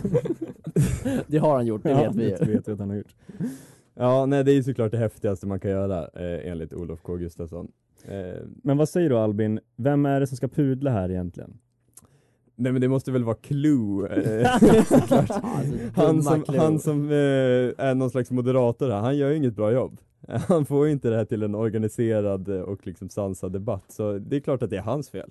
Det 1.27 1.38
har 1.38 1.57
han 1.57 1.67
gjort, 1.67 1.83
det 1.83 1.91
Ja, 1.91 1.97
vet 2.11 2.17
vi 2.17 2.25
ju. 2.47 2.53
vet 2.53 2.69
vi 2.69 2.73
att 2.73 2.79
han 2.79 2.88
har 2.91 2.97
gjort. 2.97 3.15
Ja, 3.95 4.27
nej 4.27 4.45
det 4.45 4.53
är 4.53 4.55
ju 4.55 4.62
såklart 4.62 4.91
det 4.91 4.99
häftigaste 4.99 5.47
man 5.47 5.61
kan 5.61 5.71
göra 5.71 5.99
eh, 6.15 6.51
enligt 6.51 6.73
Olof 6.73 7.03
K 7.03 7.17
Gustafsson. 7.17 7.69
Eh, 8.05 8.43
Men 8.62 8.77
vad 8.77 8.88
säger 8.88 9.09
du 9.11 9.17
Albin, 9.19 9.61
vem 9.77 10.07
är 10.07 10.21
det 10.21 10.27
som 10.27 10.37
ska 10.37 10.49
pudla 10.49 10.91
här 10.91 11.11
egentligen? 11.11 11.59
Nej 12.57 12.73
men 12.73 12.81
det 12.81 12.88
måste 12.88 13.12
väl 13.12 13.25
vara 13.25 13.37
Clue, 13.37 14.09
eh, 14.09 14.59
såklart. 14.85 15.31
han 15.95 16.07
dumma 16.17 16.23
som, 16.23 16.43
Clue. 16.43 16.59
han 16.61 16.79
som 16.79 17.11
eh, 17.11 17.15
är 17.87 17.95
någon 17.95 18.11
slags 18.11 18.31
moderator 18.31 18.91
här, 18.91 19.01
han 19.01 19.17
gör 19.17 19.31
ju 19.31 19.37
inget 19.37 19.57
bra 19.57 19.73
jobb. 19.73 20.01
Han 20.49 20.65
får 20.67 20.87
ju 20.87 20.93
inte 20.93 21.11
det 21.11 21.17
här 21.17 21.25
till 21.25 21.43
en 21.43 21.55
organiserad 21.55 22.49
och 22.49 22.87
liksom 22.87 23.09
sansad 23.09 23.53
debatt, 23.53 23.85
så 23.88 24.19
det 24.19 24.37
är 24.37 24.41
klart 24.41 24.62
att 24.62 24.71
det 24.71 24.77
är 24.77 24.83
hans 24.83 25.11
fel. 25.11 25.31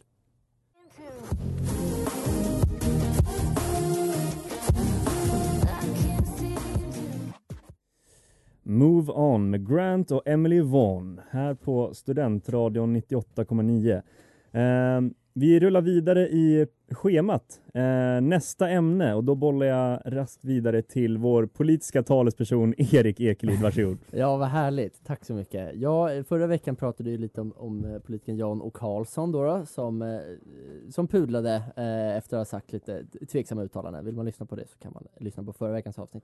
Move 8.64 9.12
On 9.14 9.50
med 9.50 9.70
Grant 9.70 10.12
och 10.12 10.28
Emily 10.28 10.62
Vaughn 10.62 11.22
här 11.30 11.54
på 11.54 11.94
Studentradion 11.94 12.96
98,9. 12.96 14.02
Eh, 14.52 15.12
vi 15.34 15.60
rullar 15.60 15.82
vidare 15.82 16.28
i 16.28 16.68
schemat. 16.94 17.62
Eh, 17.74 18.22
nästa 18.22 18.70
ämne 18.70 19.14
och 19.14 19.24
då 19.24 19.36
bollar 19.36 19.66
jag 19.66 20.00
raskt 20.06 20.46
vidare 20.46 20.82
till 20.82 21.18
vår 21.18 21.46
politiska 21.46 22.04
talesperson 22.04 22.74
Erik 22.78 23.20
Ekelid, 23.20 23.60
varsågod. 23.62 23.98
Ja, 24.12 24.38
vad 24.38 24.48
härligt. 24.48 25.06
Tack 25.06 25.26
så 25.26 25.34
mycket. 25.34 25.76
Ja, 25.76 26.10
förra 26.28 26.48
veckan 26.48 26.76
pratade 26.76 27.10
vi 27.10 27.18
lite 27.18 27.42
om, 27.42 27.54
om 27.58 27.86
eh, 27.86 28.00
politikern 28.00 28.38
Jan 28.38 28.62
O 28.62 28.72
Karlsson 28.72 29.32
då, 29.32 29.44
då 29.44 29.66
som, 29.66 30.02
eh, 30.02 30.20
som 30.90 31.08
pudlade 31.08 31.56
eh, 31.76 32.18
efter 32.18 32.38
att 32.38 32.40
ha 32.40 32.46
sagt 32.46 32.72
lite 32.72 33.06
tveksamma 33.32 33.64
uttalanden. 33.64 34.06
Vill 34.06 34.16
man 34.16 34.26
lyssna 34.26 34.46
på 34.46 34.56
det 34.56 34.68
så 34.68 34.78
kan 34.78 34.94
man 34.94 35.04
lyssna 35.20 35.44
på 35.44 35.54
förra 35.54 35.72
veckans 35.72 36.00
avsnitt. 36.00 36.24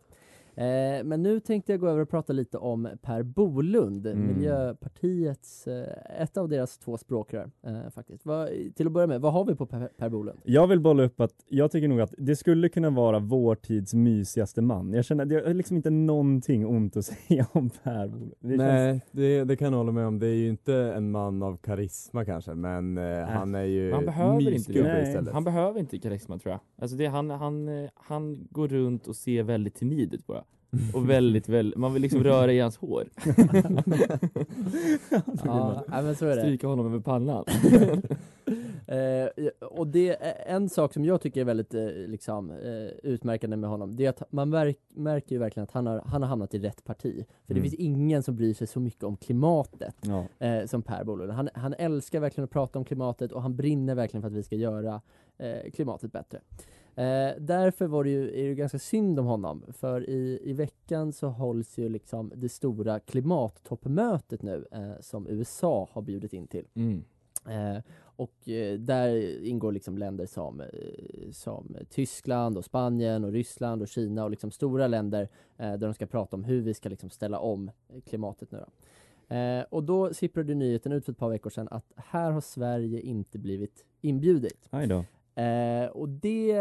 Eh, 0.56 1.04
men 1.04 1.24
nu 1.24 1.40
tänkte 1.40 1.74
jag 1.74 1.80
gå 1.80 1.88
över 1.88 2.02
och 2.02 2.10
prata 2.10 2.34
lite 2.34 2.58
om 2.58 2.90
Per 3.02 3.24
Bolund, 3.24 4.08
Mm. 4.08 4.28
Miljöpartiets, 4.28 5.68
eh, 5.68 6.22
ett 6.22 6.38
av 6.38 6.50
deras 6.50 6.78
två 6.78 6.98
språkrör 6.98 7.50
faktiskt. 7.90 8.26
Vad, 8.26 8.50
till 8.76 8.88
att 8.88 8.94
börja 8.94 9.08
med, 9.08 9.22
vad 9.22 9.34
har 9.34 9.46
vi 9.46 9.56
på 9.56 9.66
Per, 9.66 9.90
per 9.98 10.10
Bolund? 10.10 10.40
Jag 10.58 10.68
vill 10.68 10.80
bolla 10.80 11.04
upp 11.04 11.22
att 11.22 11.32
jag 11.50 11.72
tycker 11.72 11.88
nog 11.88 12.02
att 12.02 12.14
det 12.18 12.36
skulle 12.36 12.70
kunna 12.70 12.90
vara 12.90 13.20
vår 13.20 13.56
tids 13.56 13.94
mysigaste 13.94 14.62
man. 14.62 14.94
Jag 14.94 15.06
känner 15.06 15.26
jag 15.34 15.44
har 15.46 15.54
liksom 15.54 15.78
inte 15.78 15.90
någonting 15.90 16.66
ont 16.66 16.98
att 16.98 17.06
säga 17.28 17.46
om 17.52 17.70
Per. 17.84 18.08
Det 18.40 18.48
känns- 18.50 18.58
Nej, 18.58 19.02
det, 19.12 19.44
det 19.44 19.56
kan 19.56 19.72
jag 19.72 19.78
hålla 19.78 19.92
med 19.92 20.06
om. 20.08 20.20
Det 20.20 20.28
är 20.28 20.34
ju 20.36 20.50
inte 20.50 20.74
en 20.76 21.12
man 21.12 21.44
av 21.44 21.58
karisma 21.58 22.26
kanske, 22.26 22.54
men 22.54 22.98
eh, 22.98 23.26
han 23.28 23.56
är 23.56 23.64
ju 23.64 23.92
Han 23.94 24.06
behöver 24.06 24.52
inte 24.52 24.72
det. 24.74 25.02
istället. 25.08 25.34
Han 25.34 25.44
behöver 25.44 25.80
inte 25.80 25.98
karisma 26.00 26.38
tror 26.38 26.52
jag. 26.52 26.60
Alltså 26.82 26.98
det, 26.98 27.06
han, 27.06 27.30
han, 27.30 27.68
eh, 27.84 27.90
han 27.96 28.48
går 28.52 28.68
runt 28.68 29.08
och 29.08 29.16
ser 29.16 29.44
väldigt 29.44 29.76
timid 29.76 30.14
ut 30.14 30.28
bara. 30.28 30.44
Och 30.94 31.10
väldigt, 31.10 31.50
väldigt, 31.50 31.78
man 31.80 31.94
vill 31.94 32.02
liksom 32.02 32.24
röra 32.24 32.54
i 32.54 32.60
hans 32.60 32.78
hår. 32.78 33.08
Ja, 35.46 35.84
nej, 35.88 36.04
men 36.04 36.16
så 36.16 36.26
är 36.26 36.36
det. 36.36 36.42
Stryka 36.42 36.68
honom 36.68 36.86
över 36.86 37.00
pannan. 37.00 37.46
Eh, 38.90 39.48
och 39.62 39.88
det 39.88 40.10
är 40.10 40.54
en 40.56 40.70
sak 40.70 40.94
som 40.94 41.06
jag 41.06 41.22
tycker 41.22 41.42
är 41.42 41.46
väldigt 41.46 41.74
eh, 41.74 41.86
liksom, 41.88 42.52
eh, 42.52 42.88
utmärkande 43.04 43.58
med 43.58 43.70
honom, 43.70 43.96
det 43.96 44.06
är 44.06 44.10
att 44.10 44.32
man 44.32 44.50
märk, 44.50 44.78
märker 44.90 45.36
ju 45.36 45.40
verkligen 45.40 45.64
att 45.64 45.72
han 45.72 45.88
har, 45.88 46.02
han 46.06 46.22
har 46.22 46.30
hamnat 46.30 46.54
i 46.54 46.60
rätt 46.60 46.84
parti. 46.84 47.26
För 47.48 47.54
det 47.54 47.60
Mm. 47.60 47.64
finns 47.70 47.74
ingen 47.82 48.24
som 48.24 48.36
bryr 48.36 48.54
sig 48.54 48.68
så 48.68 48.80
mycket 48.80 49.04
om 49.04 49.18
klimatet 49.18 49.96
Ja. 50.02 50.26
eh, 50.48 50.66
som 50.66 50.82
Per 50.82 51.04
Bolund. 51.04 51.32
Han, 51.32 51.50
han 51.54 51.74
älskar 51.74 52.20
verkligen 52.20 52.44
att 52.46 52.52
prata 52.52 52.80
om 52.80 52.86
klimatet 52.86 53.32
och 53.32 53.42
han 53.42 53.56
brinner 53.56 53.96
verkligen 53.96 54.22
för 54.22 54.28
att 54.28 54.34
vi 54.36 54.44
ska 54.44 54.56
göra 54.56 55.02
eh, 55.38 55.72
klimatet 55.74 56.12
bättre. 56.12 56.40
Eh, 56.98 57.34
därför 57.40 57.88
var 57.88 58.04
det 58.04 58.10
ju, 58.10 58.40
är 58.40 58.48
det 58.50 58.56
ganska 58.56 58.80
synd 58.80 59.20
om 59.20 59.26
honom, 59.26 59.64
för 59.72 60.10
i, 60.10 60.40
i 60.44 60.54
veckan 60.54 61.14
så 61.14 61.28
hålls 61.28 61.78
ju 61.78 61.90
liksom 61.90 62.32
det 62.36 62.50
stora 62.50 63.00
klimattoppmötet 63.00 64.42
nu 64.42 64.66
eh, 64.72 65.02
som 65.02 65.28
USA 65.28 65.90
har 65.92 66.02
bjudit 66.02 66.34
in 66.34 66.48
till. 66.48 66.66
Mm. 66.74 67.04
Eh, 67.50 67.84
och 68.00 68.50
eh, 68.50 68.80
där 68.80 69.40
ingår 69.46 69.72
liksom 69.72 69.98
länder 69.98 70.26
som, 70.26 70.62
eh, 70.62 70.68
som 71.32 71.76
Tyskland 71.90 72.58
och 72.58 72.66
Spanien 72.66 73.24
och 73.24 73.32
Ryssland 73.32 73.82
och 73.82 73.88
Kina 73.88 74.24
och 74.24 74.32
liksom 74.32 74.52
stora 74.52 74.88
länder 74.88 75.30
eh, 75.58 75.72
där 75.72 75.88
de 75.88 75.94
ska 75.94 76.06
prata 76.06 76.36
om 76.36 76.44
hur 76.44 76.62
vi 76.62 76.74
ska 76.74 76.90
liksom 76.90 77.10
ställa 77.10 77.40
om 77.40 77.72
klimatet 78.06 78.52
nu 78.52 78.60
då. 78.60 79.36
Eh, 79.36 79.66
och 79.70 79.84
då 79.84 80.14
sipprade 80.14 80.56
nyheten 80.56 80.92
ut 80.92 81.06
för 81.06 81.12
ett 81.12 81.18
par 81.18 81.30
veckor 81.30 81.50
sedan 81.50 81.68
att 81.72 81.94
här 81.96 82.32
har 82.32 82.42
Sverige 82.42 83.02
inte 83.02 83.38
blivit 83.38 83.86
inbjudet. 84.02 84.68
Eh, 85.38 85.90
och 85.90 86.10
det 86.10 86.54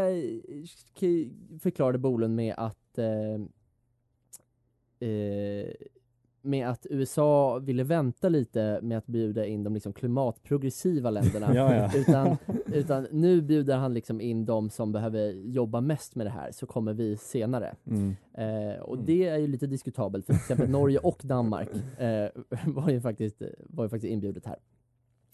förklarade 1.62 1.98
Bolund 1.98 2.36
med 2.36 2.54
att 2.58 2.98
eh, 2.98 3.34
eh, 5.08 5.70
med 6.46 6.68
att 6.68 6.86
USA 6.90 7.58
ville 7.58 7.84
vänta 7.84 8.28
lite 8.28 8.78
med 8.82 8.98
att 8.98 9.06
bjuda 9.06 9.46
in 9.46 9.64
de 9.64 9.74
liksom 9.74 9.92
klimatprogressiva 9.92 11.10
länderna. 11.10 11.46
Ja, 11.54 11.74
ja. 11.74 11.90
Utan, 11.94 12.36
utan 12.66 13.06
nu 13.10 13.42
bjuder 13.42 13.76
han 13.76 13.94
liksom 13.94 14.20
in 14.20 14.44
de 14.44 14.70
som 14.70 14.92
behöver 14.92 15.32
jobba 15.32 15.80
mest 15.80 16.14
med 16.14 16.26
det 16.26 16.30
här, 16.30 16.52
så 16.52 16.66
kommer 16.66 16.92
vi 16.92 17.16
senare. 17.16 17.74
Mm. 17.86 18.16
Eh, 18.34 18.80
och 18.80 18.98
det 18.98 19.28
är 19.28 19.36
ju 19.36 19.46
lite 19.46 19.66
diskutabelt, 19.66 20.26
för 20.26 20.32
till 20.32 20.40
exempel 20.40 20.70
Norge 20.70 20.98
och 20.98 21.20
Danmark 21.24 21.68
eh, 21.98 22.28
var, 22.66 22.90
ju 22.90 23.00
faktiskt, 23.00 23.42
var 23.58 23.84
ju 23.84 23.90
faktiskt 23.90 24.12
inbjudet 24.12 24.46
här. 24.46 24.56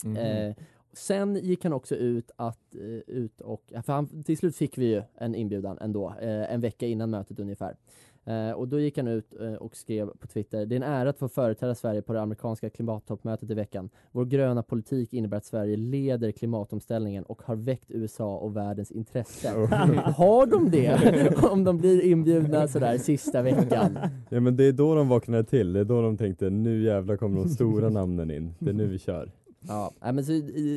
Mhm. 0.05 0.17
Eh, 0.17 0.55
sen 0.93 1.37
gick 1.37 1.65
han 1.65 1.73
också 1.73 1.95
ut 1.95 2.31
att, 2.37 2.75
eh, 2.75 3.15
ut 3.17 3.41
och, 3.41 3.73
för 3.85 3.93
han, 3.93 4.23
till 4.23 4.39
slut 4.39 4.57
fick 4.57 4.79
vi 4.79 4.87
ju 4.87 5.03
en 5.15 5.35
inbjudan 5.35 5.79
ändå, 5.81 6.15
eh, 6.21 6.55
en 6.55 6.61
vecka 6.61 6.87
innan 6.87 7.11
mötet 7.11 7.39
ungefär. 7.39 7.77
Eh, 8.25 8.51
och 8.51 8.69
då 8.69 8.81
gick 8.81 8.97
han 8.97 9.09
ut 9.09 9.35
och 9.61 9.77
skrev 9.77 10.11
på 10.19 10.27
Twitter, 10.27 10.67
det 10.67 10.75
är 10.75 10.77
en 10.77 10.83
ära 10.83 11.11
att 11.11 11.19
få 11.19 11.29
företräda 11.29 11.75
Sverige 11.75 12.03
på 12.03 12.13
det 12.13 12.21
amerikanska 12.23 12.71
klimattoppmötet 12.71 13.51
i 13.51 13.55
veckan. 13.55 13.91
Vår 14.13 14.25
gröna 14.25 14.63
politik 14.63 15.13
innebär 15.13 15.37
att 15.37 15.45
Sverige 15.45 15.77
leder 15.77 16.33
klimatomställningen 16.33 17.25
och 17.25 17.43
har 17.43 17.57
väckt 17.57 17.91
USA 17.91 18.37
och 18.37 18.57
världens 18.57 18.91
intresse. 18.91 19.49
har 20.17 20.47
de 20.47 20.71
det? 20.71 21.35
Om 21.51 21.65
de 21.65 21.79
blir 21.79 22.03
inbjudna 22.03 22.69
sådär 22.69 22.99
sista 22.99 23.43
veckan. 23.43 23.99
Ja 24.29 24.41
men 24.41 24.57
det 24.57 24.65
är 24.65 24.73
då 24.73 24.95
de 24.95 25.09
vaknade 25.09 25.45
till, 25.45 25.73
det 25.73 25.81
är 25.81 25.85
då 25.85 26.03
de 26.03 26.17
tänkte 26.17 26.51
nu 26.51 26.83
jävlar 26.83 27.17
kommer 27.17 27.37
de 27.37 27.49
stora 27.49 27.89
namnen 27.89 28.31
in, 28.31 28.55
det 28.59 28.71
är 28.71 28.75
nu 28.75 28.87
vi 28.87 28.99
kör. 28.99 29.31
Ja, 29.69 29.93
men 30.01 30.25
så, 30.25 30.33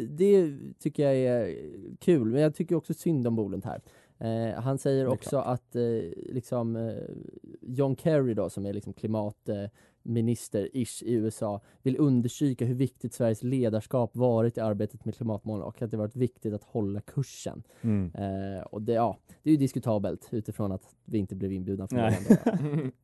det 0.10 0.58
tycker 0.80 1.04
jag 1.04 1.16
är 1.16 1.56
kul, 2.00 2.32
men 2.32 2.42
jag 2.42 2.56
tycker 2.56 2.76
också 2.76 2.94
synd 2.94 3.28
om 3.28 3.36
Bolund 3.36 3.66
här. 3.66 3.82
Eh, 4.20 4.54
han 4.62 4.78
säger 4.78 5.08
också 5.08 5.38
att 5.38 5.76
eh, 5.76 5.82
liksom, 6.16 6.76
eh, 6.76 6.94
John 7.62 7.96
Kerry 7.96 8.34
då, 8.34 8.50
som 8.50 8.66
är 8.66 8.74
liksom 8.74 8.94
klimatminister-ish 8.94 11.04
i 11.04 11.14
USA, 11.14 11.62
vill 11.82 12.00
understryka 12.00 12.66
hur 12.66 12.76
viktigt 12.76 13.14
Sveriges 13.14 13.44
ledarskap 13.44 14.16
varit 14.16 14.58
i 14.58 14.62
arbetet 14.62 15.06
med 15.06 15.16
klimatmålen 15.16 15.64
och 15.64 15.82
att 15.82 15.92
det 15.92 15.98
varit 15.98 16.16
viktigt 16.16 16.54
att 16.54 16.64
hålla 16.64 17.02
kursen. 17.02 17.64
Mm. 17.82 18.12
Eh, 18.16 18.62
och 18.62 18.82
det, 18.82 18.94
ja, 18.94 19.18
det 19.44 19.50
är 19.50 19.52
ju 19.52 19.58
diskutabelt 19.58 20.28
utifrån 20.32 20.72
att 20.72 20.96
vi 21.06 21.18
inte 21.18 21.36
blev 21.36 21.52
inbjudna 21.52 21.88
från 21.88 22.00
Nej. 22.00 22.20
början. 22.46 22.92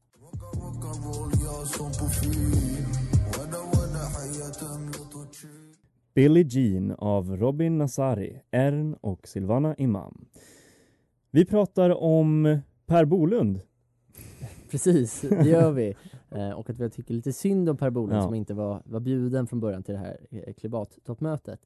Billie 6.14 6.44
Jean 6.50 6.92
av 6.98 7.38
Robin 7.38 7.78
Nasari, 7.78 8.42
Ern 8.52 8.94
och 9.02 9.28
Silvana 9.28 9.76
Imam. 9.76 10.26
Vi 11.32 11.46
pratar 11.46 11.90
om 12.04 12.60
Per 12.86 13.06
Bolund. 13.06 13.60
Precis, 14.72 15.22
det 15.22 15.50
gör 15.50 15.72
vi. 15.72 15.96
Eh, 16.36 16.50
och 16.52 16.70
att 16.70 16.80
vi 16.80 16.90
tycker 16.90 17.14
lite 17.14 17.34
synd 17.34 17.70
om 17.70 17.78
Per 17.78 17.90
Bolund 17.90 18.14
Ja. 18.18 18.22
som 18.24 18.34
inte 18.34 18.54
var, 18.54 18.82
var 18.86 19.00
bjuden 19.00 19.48
från 19.48 19.60
början 19.60 19.84
till 19.84 19.94
det 19.94 20.00
här 20.00 20.18
eh, 20.30 20.54
klimattoppmötet. 20.54 21.60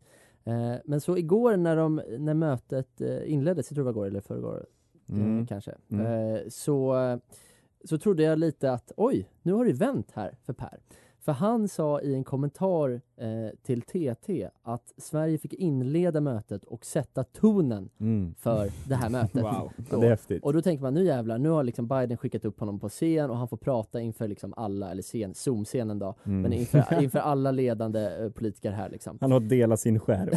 Eh, 0.43 0.73
men 0.85 1.01
så 1.01 1.17
igår 1.17 1.57
när, 1.57 1.75
de, 1.75 2.01
när 2.19 2.33
mötet 2.33 3.01
inleddes, 3.25 3.71
jag 3.71 3.75
tror 3.75 3.85
det 3.85 3.91
var 3.91 3.91
igår 3.91 4.05
eller 4.07 4.21
förrgår 4.21 4.65
Mm. 5.09 5.47
kanske, 5.47 5.75
Mm. 5.91 6.39
så, 6.49 6.95
så 7.83 7.97
trodde 7.97 8.23
jag 8.23 8.39
lite 8.39 8.71
att 8.71 8.91
oj, 8.97 9.29
nu 9.41 9.53
har 9.53 9.65
det 9.65 9.73
vänt 9.73 10.11
här 10.13 10.37
för 10.43 10.53
Per. 10.53 10.79
För 11.25 11.31
han 11.31 11.67
sa 11.67 12.01
i 12.01 12.13
en 12.15 12.23
kommentar 12.23 13.01
eh, 13.17 13.27
till 13.63 13.81
TT 13.81 14.49
att 14.63 14.93
Sverige 14.97 15.37
fick 15.37 15.53
inleda 15.53 16.21
mötet 16.21 16.63
och 16.63 16.85
sätta 16.85 17.23
tonen 17.23 17.89
Mm. 17.99 18.35
för 18.39 18.69
det 18.87 18.95
här 18.95 19.09
mötet. 19.09 19.41
Wow. 19.43 19.71
Då. 19.89 19.99
Det 19.99 20.05
är 20.05 20.09
häftigt. 20.09 20.43
Och 20.43 20.53
då 20.53 20.61
tänker 20.61 20.81
man, 20.83 20.93
nu 20.93 21.03
jävlar, 21.05 21.37
nu 21.37 21.49
har 21.49 21.63
liksom 21.63 21.87
Biden 21.87 22.17
skickat 22.17 22.45
upp 22.45 22.59
honom 22.59 22.79
på 22.79 22.89
scen 22.89 23.29
och 23.29 23.37
han 23.37 23.47
får 23.47 23.57
prata 23.57 24.01
inför 24.01 24.27
liksom 24.27 24.53
alla, 24.57 24.91
eller 24.91 25.01
scen, 25.01 25.33
Zoom-scenen 25.33 25.99
då, 25.99 26.15
Mm. 26.25 26.41
men 26.41 26.53
inför, 26.53 26.85
inför 27.03 27.19
alla 27.19 27.51
ledande 27.51 27.99
eh, 28.23 28.29
politiker 28.29 28.71
här 28.71 28.89
liksom. 28.89 29.17
Han 29.21 29.31
har 29.31 29.39
delat 29.39 29.79
sin 29.79 29.99
skärm. 29.99 30.29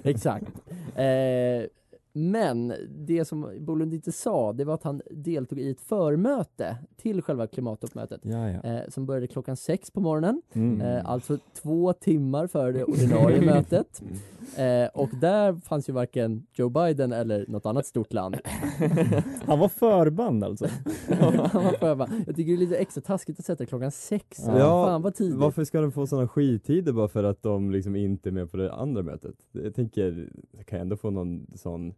Exakt. 0.04 0.52
Eh, 0.94 1.68
men 2.16 2.72
det 2.88 3.24
som 3.24 3.50
Bolund 3.58 3.94
inte 3.94 4.12
sa, 4.12 4.52
det 4.52 4.64
var 4.64 4.74
att 4.74 4.82
han 4.82 5.02
deltog 5.10 5.58
i 5.58 5.70
ett 5.70 5.80
förmöte 5.80 6.76
till 6.96 7.22
själva 7.22 7.46
klimattoppmötet. 7.46 8.20
Eh, 8.64 8.88
som 8.88 9.06
började 9.06 9.26
klockan 9.26 9.56
sex 9.56 9.90
på 9.90 10.00
morgonen. 10.00 10.42
Mm. 10.52 10.80
Eh, 10.80 11.10
alltså 11.10 11.38
två 11.62 11.92
timmar 11.92 12.46
före 12.46 12.72
det 12.72 12.84
ordinarie 12.84 13.40
mötet. 13.46 14.02
Eh, 14.56 14.88
och 14.94 15.10
där 15.20 15.54
fanns 15.54 15.88
ju 15.88 15.92
varken 15.92 16.46
Joe 16.52 16.68
Biden 16.68 17.12
eller 17.12 17.44
något 17.48 17.66
annat 17.66 17.86
stort 17.86 18.12
land. 18.12 18.36
Han 19.46 19.58
var 19.58 19.68
förband 19.68 20.44
alltså? 20.44 20.66
Han 21.20 21.36
var 21.36 21.78
förband. 21.78 22.24
Jag 22.26 22.36
tycker 22.36 22.52
det 22.52 22.56
är 22.56 22.66
lite 22.66 22.76
extra 22.76 23.00
taskigt 23.00 23.38
att 23.38 23.44
sätta 23.44 23.66
klockan 23.66 23.90
sex. 23.90 24.38
Ja, 24.46 24.86
Fan 24.86 25.02
vad 25.02 25.14
tidigt. 25.14 25.38
varför 25.38 25.64
ska 25.64 25.80
de 25.80 25.92
få 25.92 26.06
sådana 26.06 26.28
skittider 26.28 26.92
bara 26.92 27.08
för 27.08 27.24
att 27.24 27.42
de 27.42 27.70
liksom 27.70 27.96
inte 27.96 28.28
är 28.28 28.32
med 28.32 28.50
på 28.50 28.56
det 28.56 28.72
andra 28.72 29.02
mötet? 29.02 29.34
Jag 29.52 29.74
tänker, 29.74 30.28
jag 30.56 30.66
kan 30.66 30.80
ändå 30.80 30.96
få 30.96 31.10
någon 31.10 31.46
sån 31.54 31.94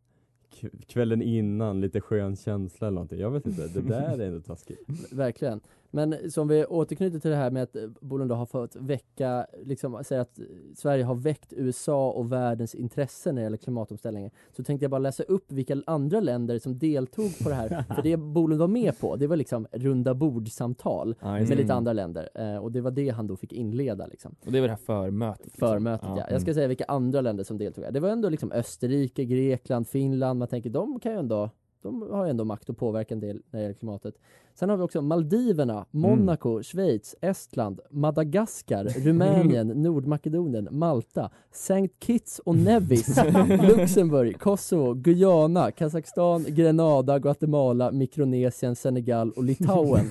kvällen 0.86 1.22
innan, 1.22 1.80
lite 1.80 2.00
skön 2.00 2.36
känsla 2.36 2.86
eller 2.86 2.94
någonting. 2.94 3.20
Jag 3.20 3.30
vet 3.30 3.46
inte, 3.46 3.68
det 3.68 3.80
där 3.80 4.20
är 4.20 4.26
ändå 4.26 4.40
taskigt. 4.40 4.80
Verkligen. 5.12 5.60
Men 5.90 6.30
som 6.30 6.48
vi 6.48 6.64
återknyter 6.64 7.18
till 7.18 7.30
det 7.30 7.36
här 7.36 7.50
med 7.50 7.62
att 7.62 7.76
eh, 7.76 7.82
Bolund 8.00 8.32
har 8.32 8.46
fått 8.46 8.76
väcka, 8.76 9.46
liksom 9.64 10.04
säga 10.04 10.20
att 10.20 10.40
Sverige 10.74 11.04
har 11.04 11.14
väckt 11.14 11.52
USA 11.52 12.10
och 12.10 12.32
världens 12.32 12.74
intresse 12.74 13.32
när 13.32 13.40
det 13.40 13.44
gäller 13.44 13.56
klimatomställningen. 13.56 14.30
Så 14.56 14.64
tänkte 14.64 14.84
jag 14.84 14.90
bara 14.90 14.98
läsa 14.98 15.22
upp 15.22 15.52
vilka 15.52 15.82
andra 15.86 16.20
länder 16.20 16.58
som 16.58 16.78
deltog 16.78 17.38
på 17.42 17.48
det 17.48 17.54
här. 17.54 17.84
För 17.94 18.02
det 18.02 18.16
Bolund 18.16 18.60
var 18.60 18.68
med 18.68 18.98
på, 19.00 19.16
det 19.16 19.26
var 19.26 19.36
liksom 19.36 19.66
runda 19.72 20.14
bordsamtal 20.14 21.14
Ja, 21.20 21.38
just 21.38 21.48
med 21.48 21.58
lite 21.58 21.74
andra 21.74 21.92
länder. 21.92 22.28
Eh, 22.34 22.56
och 22.56 22.72
det 22.72 22.80
var 22.80 22.90
det 22.90 23.08
han 23.08 23.26
då 23.26 23.36
fick 23.36 23.52
inleda 23.52 24.06
liksom. 24.06 24.34
Och 24.46 24.52
det 24.52 24.60
var 24.60 24.68
det 24.68 24.74
här 24.74 24.80
förmötet? 24.86 25.46
liksom. 25.46 25.68
Förmötet 25.68 26.08
ja. 26.16 26.26
Jag 26.30 26.40
ska 26.40 26.54
säga 26.54 26.68
vilka 26.68 26.84
andra 26.84 27.20
länder 27.20 27.44
som 27.44 27.58
deltog. 27.58 27.84
Det 27.92 28.00
var 28.00 28.08
ändå 28.08 28.28
liksom 28.28 28.52
Österrike, 28.52 29.24
Grekland, 29.24 29.88
Finland. 29.88 30.35
Man 30.38 30.48
tänker 30.48 30.70
de 30.70 31.00
kan 31.00 31.12
ju 31.12 31.18
ändå 31.18 31.50
de 31.82 32.02
har 32.02 32.24
ju 32.24 32.30
ändå 32.30 32.44
makt 32.44 32.70
att 32.70 32.76
påverka 32.76 33.14
en 33.14 33.20
del 33.20 33.42
när 33.50 33.58
det 33.58 33.62
gäller 33.62 33.74
klimatet. 33.74 34.14
Sen 34.58 34.70
har 34.70 34.76
vi 34.76 34.82
också 34.82 35.02
Maldiverna, 35.02 35.86
Monaco, 35.90 36.62
Schweiz, 36.62 37.14
Estland, 37.20 37.80
Madagaskar, 37.90 38.84
Rumänien, 39.04 39.68
Nordmakedonien, 39.68 40.68
Malta, 40.70 41.30
Saint 41.52 41.92
Kitts 42.00 42.38
och 42.38 42.56
Nevis, 42.66 43.20
Luxemburg, 43.68 44.40
Kosovo, 44.40 44.94
Guyana, 44.94 45.70
Kazakstan, 45.70 46.44
Grenada, 46.48 47.18
Guatemala, 47.18 47.90
Mikronesien, 47.90 48.76
Senegal 48.76 49.30
och 49.30 49.44
Litauen. 49.44 50.06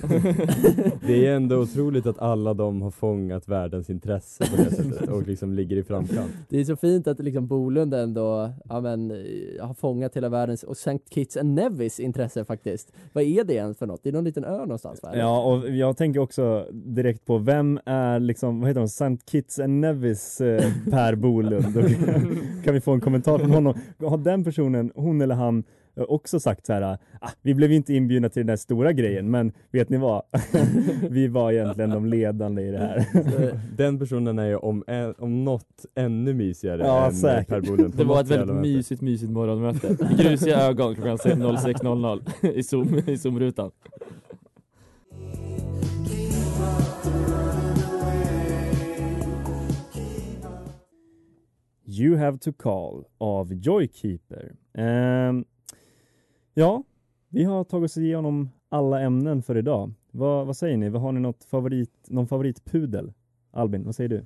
Det 1.06 1.26
är 1.26 1.36
ändå 1.36 1.56
otroligt 1.56 2.06
att 2.06 2.18
alla 2.18 2.54
de 2.54 2.82
har 2.82 2.90
fångat 2.90 3.48
världens 3.48 3.90
intresse 3.90 4.50
på 4.50 4.56
det 4.56 4.70
sättet 4.70 5.08
och 5.08 5.26
liksom 5.26 5.52
ligger 5.52 5.76
i 5.76 5.82
framkant. 5.82 6.32
Det 6.48 6.60
är 6.60 6.64
så 6.64 6.76
fint 6.76 7.06
att 7.06 7.18
liksom 7.18 7.46
Bolund 7.46 7.94
ändå 7.94 8.50
ja, 8.68 8.80
men, 8.80 9.10
har 9.60 9.74
fångat 9.74 10.16
hela 10.16 10.28
världens 10.28 10.62
och 10.62 10.76
St. 10.76 10.98
Kitts 11.10 11.36
and 11.36 11.54
Nevis 11.54 12.00
intresse 12.00 12.44
faktiskt. 12.44 12.92
Vad 13.12 13.24
är 13.24 13.44
det 13.44 13.54
ens 13.54 13.78
för 13.78 13.86
något? 13.86 14.00
Det 14.02 14.08
är 14.08 14.12
någon 14.12 14.35
liten 14.36 14.54
ö 14.54 14.58
någonstans 14.58 15.02
va? 15.02 15.16
Ja, 15.16 15.42
och 15.42 15.70
jag 15.70 15.96
tänker 15.96 16.20
också 16.20 16.66
direkt 16.72 17.24
på 17.24 17.38
vem 17.38 17.80
är 17.84 18.20
liksom, 18.20 18.60
vad 18.60 18.68
heter 18.68 18.80
de, 18.80 18.84
St. 18.84 19.16
Kitts 19.30 19.58
and 19.58 19.80
Nevis 19.80 20.40
eh, 20.40 20.72
Per 20.90 21.14
Bolund? 21.14 21.74
Kan 22.64 22.74
vi 22.74 22.80
få 22.80 22.92
en 22.92 23.00
kommentar 23.00 23.38
från 23.38 23.50
honom. 23.50 23.74
Har 23.98 24.18
den 24.18 24.44
personen, 24.44 24.92
hon 24.94 25.20
eller 25.20 25.34
han, 25.34 25.64
eh, 25.96 26.02
också 26.02 26.40
sagt 26.40 26.66
så 26.66 26.72
här, 26.72 26.98
ah, 27.20 27.30
vi 27.42 27.54
blev 27.54 27.72
inte 27.72 27.94
inbjudna 27.94 28.28
till 28.28 28.40
den 28.40 28.46
där 28.46 28.56
stora 28.56 28.92
grejen, 28.92 29.30
men 29.30 29.52
vet 29.70 29.88
ni 29.88 29.96
vad? 29.96 30.22
vi 31.10 31.28
var 31.28 31.52
egentligen 31.52 31.90
de 31.90 32.06
ledande 32.06 32.62
i 32.62 32.70
det 32.70 32.78
här. 32.78 33.06
Den 33.76 33.98
personen 33.98 34.38
är 34.38 34.46
ju 34.46 34.56
om, 34.56 34.84
om 35.18 35.44
något 35.44 35.86
ännu 35.94 36.34
mysigare 36.34 36.82
Ja, 36.82 37.06
än 37.06 37.12
säkert. 37.12 37.48
Per 37.48 37.60
Bolund. 37.60 37.94
Det 37.96 38.04
var 38.04 38.20
ett 38.20 38.30
väldigt 38.30 38.56
mysigt, 38.56 39.02
mysigt 39.02 39.32
morgonmöte. 39.32 39.96
Grusiga 40.18 40.60
ögon 40.60 40.94
klockan 40.94 41.16
06.00 41.16 42.52
i 42.52 42.62
Zoom, 42.62 42.98
i 43.06 43.18
Zoom-rutan. 43.18 43.70
You 51.98 52.16
have 52.16 52.38
to 52.38 52.52
call 52.52 53.04
av 53.18 53.54
Joykeeper. 53.54 54.56
Ehm, 54.72 55.44
ja, 56.54 56.82
vi 57.28 57.44
har 57.44 57.64
tagit 57.64 57.90
oss 57.90 57.96
igenom 57.96 58.50
alla 58.68 59.00
ämnen 59.00 59.42
för 59.42 59.56
idag. 59.56 59.92
Vad, 60.10 60.46
vad 60.46 60.56
säger 60.56 60.76
ni? 60.76 60.88
Vad 60.88 61.02
har 61.02 61.12
ni 61.12 61.20
något 61.20 61.44
favorit, 61.44 61.90
någon 62.06 62.26
favoritpudel? 62.26 63.12
Albin, 63.50 63.84
vad 63.84 63.94
säger 63.94 64.08
du? 64.08 64.24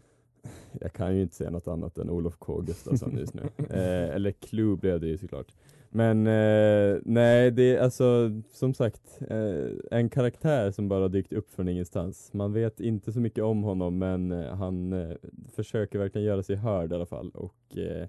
Jag 0.81 0.93
kan 0.93 1.17
ju 1.17 1.23
inte 1.23 1.35
säga 1.35 1.51
något 1.51 1.69
annat 1.69 1.99
än 1.99 2.11
Olof 2.11 2.37
K 2.39 2.61
Gustafsson 2.61 3.17
just 3.19 3.35
nu. 3.35 3.43
eh, 3.71 4.15
eller 4.15 4.33
Clue 4.33 4.77
blev 4.77 5.01
det 5.01 5.07
ju 5.07 5.19
såklart. 5.19 5.55
Men 5.93 6.27
eh, 6.27 6.99
nej, 7.05 7.51
det 7.51 7.77
är 7.77 7.81
alltså 7.81 8.31
som 8.53 8.75
sagt 8.75 9.21
eh, 9.31 9.67
en 9.91 10.09
karaktär 10.09 10.71
som 10.71 10.89
bara 10.89 11.09
dykt 11.09 11.33
upp 11.33 11.51
från 11.51 11.69
ingenstans. 11.69 12.33
Man 12.33 12.53
vet 12.53 12.81
inte 12.81 13.13
så 13.13 13.21
mycket 13.21 13.45
om 13.45 13.63
honom 13.63 13.99
men 13.99 14.33
eh, 14.33 14.55
han 14.55 14.93
eh, 14.93 15.17
försöker 15.55 15.99
verkligen 15.99 16.27
göra 16.27 16.43
sig 16.43 16.57
hörd 16.57 16.93
i 16.93 16.95
alla 16.95 17.07
fall 17.07 17.31
och 17.31 17.79
eh, 17.79 18.07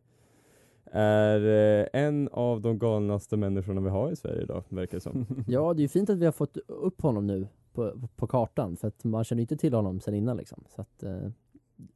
är 0.91 1.45
eh, 1.81 1.87
en 1.93 2.29
av 2.31 2.61
de 2.61 2.79
galnaste 2.79 3.37
människorna 3.37 3.81
vi 3.81 3.89
har 3.89 4.11
i 4.11 4.15
Sverige 4.15 4.41
idag, 4.41 4.63
verkar 4.69 4.97
det 4.97 5.01
som. 5.01 5.25
Ja, 5.47 5.73
det 5.73 5.79
är 5.79 5.83
ju 5.83 5.87
fint 5.87 6.09
att 6.09 6.17
vi 6.17 6.25
har 6.25 6.31
fått 6.31 6.57
upp 6.67 7.01
honom 7.01 7.27
nu 7.27 7.47
på, 7.73 7.93
på 8.15 8.27
kartan 8.27 8.77
för 8.77 8.87
att 8.87 9.03
man 9.03 9.23
känner 9.23 9.41
inte 9.41 9.57
till 9.57 9.73
honom 9.73 9.99
sen 9.99 10.13
innan 10.13 10.37
liksom. 10.37 10.63
Så 10.75 10.81
att, 10.81 11.03
eh, 11.03 11.27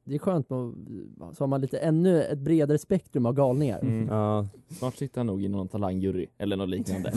det 0.03 0.15
är 0.15 0.19
skönt 0.19 0.49
med, 0.49 0.73
så 1.33 1.43
har 1.43 1.47
man 1.47 1.61
lite 1.61 1.77
ännu 1.77 2.23
ett 2.23 2.39
bredare 2.39 2.77
spektrum 2.77 3.25
av 3.25 3.33
galningar. 3.33 3.79
Mm. 3.79 4.07
Ja. 4.07 4.47
Snart 4.69 4.95
sitter 4.95 5.19
han 5.19 5.27
nog 5.27 5.43
i 5.43 5.47
någon 5.47 5.67
talangjury 5.67 6.27
eller 6.37 6.57
något 6.57 6.69
liknande. 6.69 7.09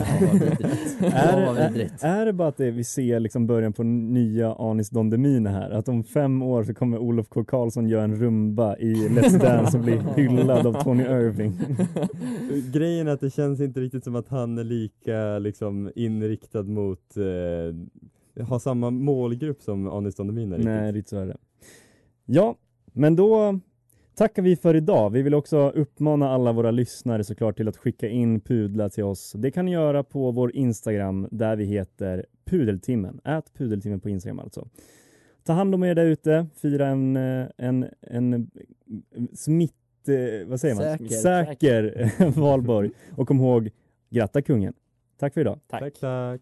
är, 0.99 1.57
är, 1.57 1.89
är 2.01 2.25
det 2.25 2.33
bara 2.33 2.47
att 2.47 2.57
det, 2.57 2.71
vi 2.71 2.83
ser 2.83 3.19
liksom 3.19 3.47
början 3.47 3.73
på 3.73 3.83
nya 3.83 4.53
Anis 4.53 4.89
Don 4.89 5.09
Demina 5.09 5.49
här? 5.49 5.69
Att 5.69 5.89
om 5.89 6.03
fem 6.03 6.41
år 6.41 6.63
så 6.63 6.73
kommer 6.73 6.97
Olof 6.97 7.29
K 7.29 7.43
Karlsson 7.43 7.87
göra 7.87 8.03
en 8.03 8.15
rumba 8.15 8.77
i 8.77 8.93
Let's 8.93 9.39
Dance 9.41 9.77
och 9.77 9.83
bli 9.83 10.01
hyllad 10.15 10.67
av 10.67 10.83
Tony 10.83 11.03
Irving. 11.03 11.53
Grejen 12.71 13.07
är 13.07 13.11
att 13.11 13.21
det 13.21 13.29
känns 13.29 13.61
inte 13.61 13.79
riktigt 13.79 14.03
som 14.03 14.15
att 14.15 14.29
han 14.29 14.57
är 14.57 14.63
lika 14.63 15.39
liksom 15.39 15.91
inriktad 15.95 16.63
mot, 16.63 17.17
eh, 17.17 18.45
har 18.45 18.59
samma 18.59 18.89
målgrupp 18.89 19.61
som 19.61 19.87
Anis 19.87 20.15
Don 20.15 20.27
Demina 20.27 20.55
riktigt. 20.55 20.65
Nej, 20.65 20.91
riktigt 20.91 21.09
så 21.09 21.17
är 21.17 21.25
det. 21.25 21.37
Ja, 22.31 22.55
men 22.93 23.15
då 23.15 23.59
tackar 24.15 24.41
vi 24.41 24.55
för 24.55 24.75
idag. 24.75 25.09
Vi 25.09 25.21
vill 25.21 25.33
också 25.33 25.69
uppmana 25.69 26.29
alla 26.29 26.51
våra 26.51 26.71
lyssnare 26.71 27.23
såklart 27.23 27.57
till 27.57 27.67
att 27.67 27.77
skicka 27.77 28.07
in 28.07 28.41
pudlar 28.41 28.89
till 28.89 29.03
oss. 29.03 29.33
Det 29.37 29.51
kan 29.51 29.65
ni 29.65 29.71
göra 29.71 30.03
på 30.03 30.31
vår 30.31 30.55
Instagram 30.55 31.27
där 31.31 31.55
vi 31.55 31.65
heter 31.65 32.25
Pudeltimmen. 32.45 33.19
Ät 33.23 33.53
Pudeltimmen 33.53 33.99
på 33.99 34.09
Instagram 34.09 34.39
alltså. 34.39 34.67
Ta 35.43 35.53
hand 35.53 35.75
om 35.75 35.83
er 35.83 35.95
där 35.95 36.05
ute. 36.05 36.47
Fira 36.55 36.87
en, 36.87 37.15
eh, 37.15 37.47
en, 37.57 37.85
en 38.01 38.49
smitt... 39.33 39.73
eh, 40.07 40.47
Vad 40.47 40.59
säger 40.59 40.75
man? 40.75 40.83
Säker. 40.83 41.05
Säker 41.05 42.11
valborg. 42.39 42.91
Och 43.15 43.27
kom 43.27 43.39
ihåg, 43.39 43.69
gratta 44.09 44.41
kungen. 44.41 44.73
Tack 45.17 45.33
för 45.33 45.41
idag. 45.41 45.59
Tack. 45.67 45.81
tack. 45.81 45.93
tack. 45.99 46.41